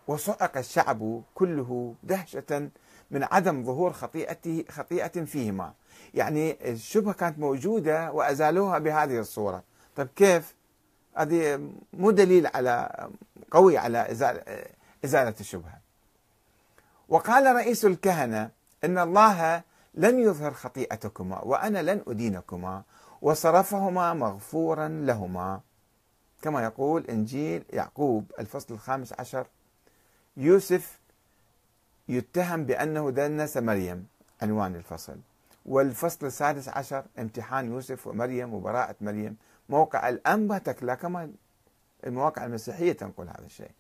وصعق 0.09 0.57
الشعب 0.57 1.23
كله 1.35 1.95
دهشة 2.03 2.71
من 3.11 3.25
عدم 3.25 3.65
ظهور 3.65 3.93
خطيئته 3.93 4.65
خطيئة 4.71 5.25
فيهما. 5.25 5.73
يعني 6.15 6.73
الشبهة 6.73 7.13
كانت 7.13 7.39
موجودة 7.39 8.13
وأزالوها 8.13 8.79
بهذه 8.79 9.19
الصورة. 9.19 9.63
طيب 9.97 10.09
كيف؟ 10.17 10.55
هذه 11.17 11.71
مو 11.93 12.11
دليل 12.11 12.47
على 12.47 13.09
قوي 13.51 13.79
على 13.79 14.11
إزالة 15.05 15.35
الشبهة. 15.41 15.79
وقال 17.09 17.57
رئيس 17.57 17.85
الكهنة 17.85 18.51
إن 18.85 18.99
الله 18.99 19.63
لن 19.95 20.19
يظهر 20.19 20.53
خطيئتكما 20.53 21.41
وأنا 21.45 21.83
لن 21.83 22.03
أدينكما. 22.09 22.83
وصرفهما 23.25 24.15
مغفورا 24.15 24.89
لهما. 24.89 25.61
كما 26.43 26.65
يقول 26.65 27.07
إنجيل 27.07 27.65
يعقوب 27.73 28.33
الفصل 28.39 28.75
الخامس 28.75 29.13
عشر 29.13 29.47
يوسف 30.37 31.01
يتهم 32.09 32.65
بأنه 32.65 33.11
دنس 33.11 33.57
مريم 33.57 34.07
عنوان 34.43 34.75
الفصل. 34.75 35.17
والفصل 35.67 36.27
السادس 36.27 36.69
عشر 36.69 37.05
امتحان 37.19 37.67
يوسف 37.73 38.07
ومريم 38.07 38.55
وبراءة 38.55 38.97
مريم 39.01 39.37
موقع 39.69 40.09
الأنبا 40.09 40.59
تكلا 40.59 40.95
كما 40.95 41.31
المواقع 42.07 42.45
المسيحية 42.45 42.93
تنقل 42.93 43.29
هذا 43.29 43.47
الشيء. 43.47 43.71